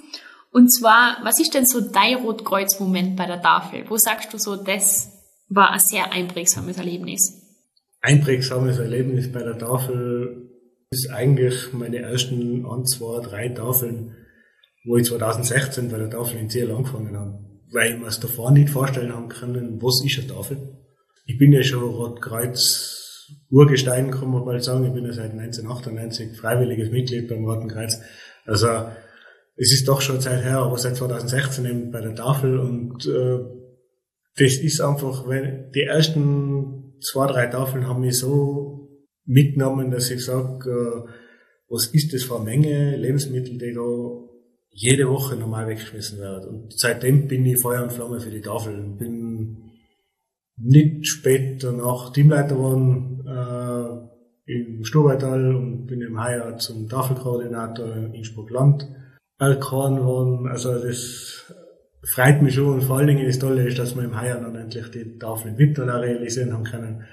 Und 0.52 0.68
zwar, 0.68 1.16
was 1.22 1.40
ist 1.40 1.54
denn 1.54 1.64
so 1.64 1.80
dein 1.80 2.16
Rotkreuz-Moment 2.16 3.16
bei 3.16 3.24
der 3.24 3.40
Tafel? 3.40 3.86
Wo 3.88 3.96
sagst 3.96 4.34
du 4.34 4.38
so, 4.38 4.54
das 4.54 5.12
war 5.48 5.70
ein 5.70 5.80
sehr 5.80 6.12
einprägsames 6.12 6.76
Erlebnis? 6.76 7.42
Einprägsames 8.02 8.78
Erlebnis 8.78 9.32
bei 9.32 9.42
der 9.42 9.56
Tafel 9.56 10.45
ist 10.90 11.10
eigentlich 11.10 11.72
meine 11.72 11.98
ersten 11.98 12.64
ein, 12.64 12.84
zwei, 12.84 13.20
drei 13.20 13.48
Tafeln, 13.48 14.14
wo 14.84 14.96
ich 14.96 15.06
2016 15.06 15.90
bei 15.90 15.98
der 15.98 16.10
Tafel 16.10 16.38
in 16.38 16.50
Ziel 16.50 16.70
angefangen 16.70 17.16
habe. 17.16 17.44
Weil 17.72 17.92
ich 17.92 17.98
mir 17.98 18.06
es 18.06 18.20
davor 18.20 18.52
nicht 18.52 18.70
vorstellen 18.70 19.12
haben 19.12 19.28
können, 19.28 19.82
was 19.82 20.04
ist 20.04 20.18
eine 20.18 20.28
Tafel. 20.28 20.78
Ich 21.26 21.38
bin 21.38 21.52
ja 21.52 21.62
schon 21.62 21.82
Rotkreuz 21.82 22.96
Urgestein, 23.50 24.12
kann 24.12 24.30
man 24.30 24.44
bald 24.44 24.62
sagen. 24.62 24.86
Ich 24.86 24.92
bin 24.92 25.04
ja 25.04 25.12
seit 25.12 25.32
1998 25.32 26.38
freiwilliges 26.38 26.90
Mitglied 26.90 27.28
beim 27.28 27.44
Roten 27.44 27.68
Kreuz. 27.68 28.00
Also 28.44 28.68
es 29.56 29.72
ist 29.72 29.88
doch 29.88 30.00
schon 30.00 30.20
Zeit 30.20 30.44
her, 30.44 30.58
aber 30.58 30.78
seit 30.78 30.96
2016 30.96 31.64
eben 31.64 31.90
bei 31.90 32.00
der 32.00 32.14
Tafel 32.14 32.58
und 32.58 33.04
äh, 33.06 33.38
das 34.36 34.56
ist 34.56 34.80
einfach, 34.80 35.26
wenn 35.28 35.72
die 35.72 35.82
ersten 35.82 36.94
zwei, 37.00 37.26
drei 37.26 37.46
Tafeln 37.46 37.88
haben 37.88 38.02
mich 38.02 38.18
so 38.18 38.75
mitgenommen, 39.26 39.90
dass 39.90 40.10
ich 40.10 40.24
sage, 40.24 40.70
äh, 40.70 41.10
was 41.68 41.86
ist 41.86 42.12
das 42.14 42.22
für 42.22 42.36
eine 42.36 42.44
Menge 42.44 42.96
Lebensmittel, 42.96 43.58
die 43.58 43.72
da 43.72 44.26
jede 44.70 45.08
Woche 45.08 45.36
normal 45.36 45.66
weggeschmissen 45.68 46.20
werden. 46.20 46.48
Und 46.48 46.78
seitdem 46.78 47.26
bin 47.28 47.46
ich 47.46 47.60
Feuer 47.60 47.82
und 47.82 47.92
Flamme 47.92 48.20
für 48.20 48.30
die 48.30 48.42
Tafel. 48.42 48.76
Bin 48.98 49.70
nicht 50.58 51.06
später 51.06 51.72
noch 51.72 52.12
Teamleiter 52.12 52.54
geworden 52.54 53.24
äh, 53.26 54.52
im 54.52 54.84
Stubaital 54.84 55.54
und 55.54 55.86
bin 55.86 56.02
im 56.02 56.22
Heuer 56.22 56.56
zum 56.58 56.88
Tafelkoordinator 56.88 57.96
in 57.96 58.14
Innsbruck 58.14 58.50
Land 58.50 58.88
erkoren 59.38 60.04
worden. 60.04 60.46
Also 60.46 60.78
das 60.78 61.52
freut 62.14 62.42
mich 62.42 62.54
schon 62.54 62.74
und 62.74 62.84
vor 62.84 62.98
allen 62.98 63.08
Dingen 63.08 63.26
das 63.26 63.38
Tolle 63.38 63.66
ist, 63.66 63.78
dass 63.78 63.96
wir 63.96 64.04
im 64.04 64.18
Haier 64.18 64.40
dann 64.40 64.54
endlich 64.54 64.90
die 64.90 65.18
Tafel 65.18 65.52
in 65.52 65.58
Wittner 65.58 66.00
realisieren 66.00 66.52
haben 66.52 66.64
können. 66.64 67.04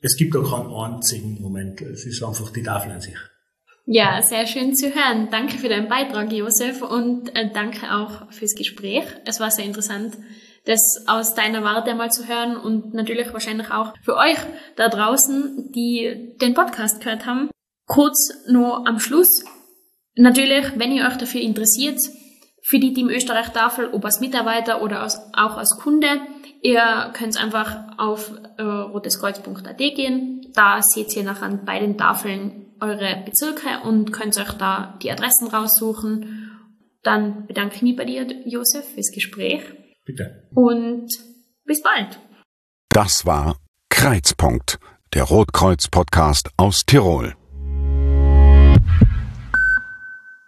Es 0.00 0.16
gibt 0.16 0.34
auch 0.36 0.50
keinen 0.50 0.72
einzigen 0.72 1.40
Moment. 1.40 1.80
Es 1.82 2.06
ist 2.06 2.22
einfach 2.22 2.50
die 2.50 2.62
Tafel 2.62 2.92
an 2.92 3.00
sich. 3.00 3.16
Ja, 3.86 4.22
sehr 4.22 4.46
schön 4.46 4.74
zu 4.74 4.94
hören. 4.94 5.28
Danke 5.30 5.58
für 5.58 5.68
deinen 5.68 5.88
Beitrag, 5.88 6.32
Josef, 6.32 6.80
und 6.82 7.34
äh, 7.34 7.50
danke 7.52 7.92
auch 7.94 8.30
fürs 8.32 8.54
Gespräch. 8.54 9.04
Es 9.24 9.40
war 9.40 9.50
sehr 9.50 9.64
interessant, 9.64 10.16
das 10.64 11.04
aus 11.06 11.34
deiner 11.34 11.64
Warte 11.64 11.94
mal 11.94 12.10
zu 12.10 12.28
hören 12.28 12.56
und 12.56 12.94
natürlich 12.94 13.32
wahrscheinlich 13.32 13.70
auch 13.70 13.94
für 14.02 14.16
euch 14.16 14.38
da 14.76 14.88
draußen, 14.88 15.72
die 15.74 16.36
den 16.40 16.54
Podcast 16.54 17.00
gehört 17.00 17.26
haben. 17.26 17.50
Kurz 17.86 18.30
nur 18.48 18.86
am 18.86 19.00
Schluss. 19.00 19.44
Natürlich, 20.14 20.66
wenn 20.76 20.92
ihr 20.92 21.06
euch 21.06 21.16
dafür 21.16 21.40
interessiert, 21.40 21.98
für 22.62 22.78
die 22.78 22.92
Team 22.92 23.08
Österreich 23.08 23.50
Tafel, 23.50 23.88
ob 23.92 24.04
als 24.04 24.20
Mitarbeiter 24.20 24.82
oder 24.82 25.00
als, 25.00 25.20
auch 25.32 25.56
als 25.56 25.78
Kunde, 25.80 26.20
ihr 26.62 27.10
könnt 27.14 27.36
einfach 27.42 27.98
auf 27.98 28.32
äh, 28.58 28.62
roteskreuz.at 28.62 29.78
gehen. 29.78 30.46
Da 30.54 30.80
seht 30.82 31.14
ihr 31.16 31.22
nachher 31.22 31.48
bei 31.64 31.78
den 31.78 31.96
Tafeln 31.96 32.66
eure 32.80 33.22
Bezirke 33.24 33.80
und 33.84 34.12
könnt 34.12 34.38
euch 34.38 34.52
da 34.52 34.98
die 35.02 35.10
Adressen 35.10 35.48
raussuchen. 35.48 36.50
Dann 37.02 37.46
bedanke 37.46 37.76
ich 37.76 37.82
mich 37.82 37.96
bei 37.96 38.04
dir, 38.04 38.26
Josef, 38.44 38.84
fürs 38.94 39.10
Gespräch. 39.12 39.62
Bitte. 40.04 40.48
Und 40.54 41.08
bis 41.64 41.82
bald. 41.82 42.18
Das 42.90 43.24
war 43.24 43.56
Kreizpunkt, 43.88 44.78
der 45.14 45.24
Rotkreuz-Podcast 45.24 46.50
aus 46.56 46.84
Tirol. 46.84 47.34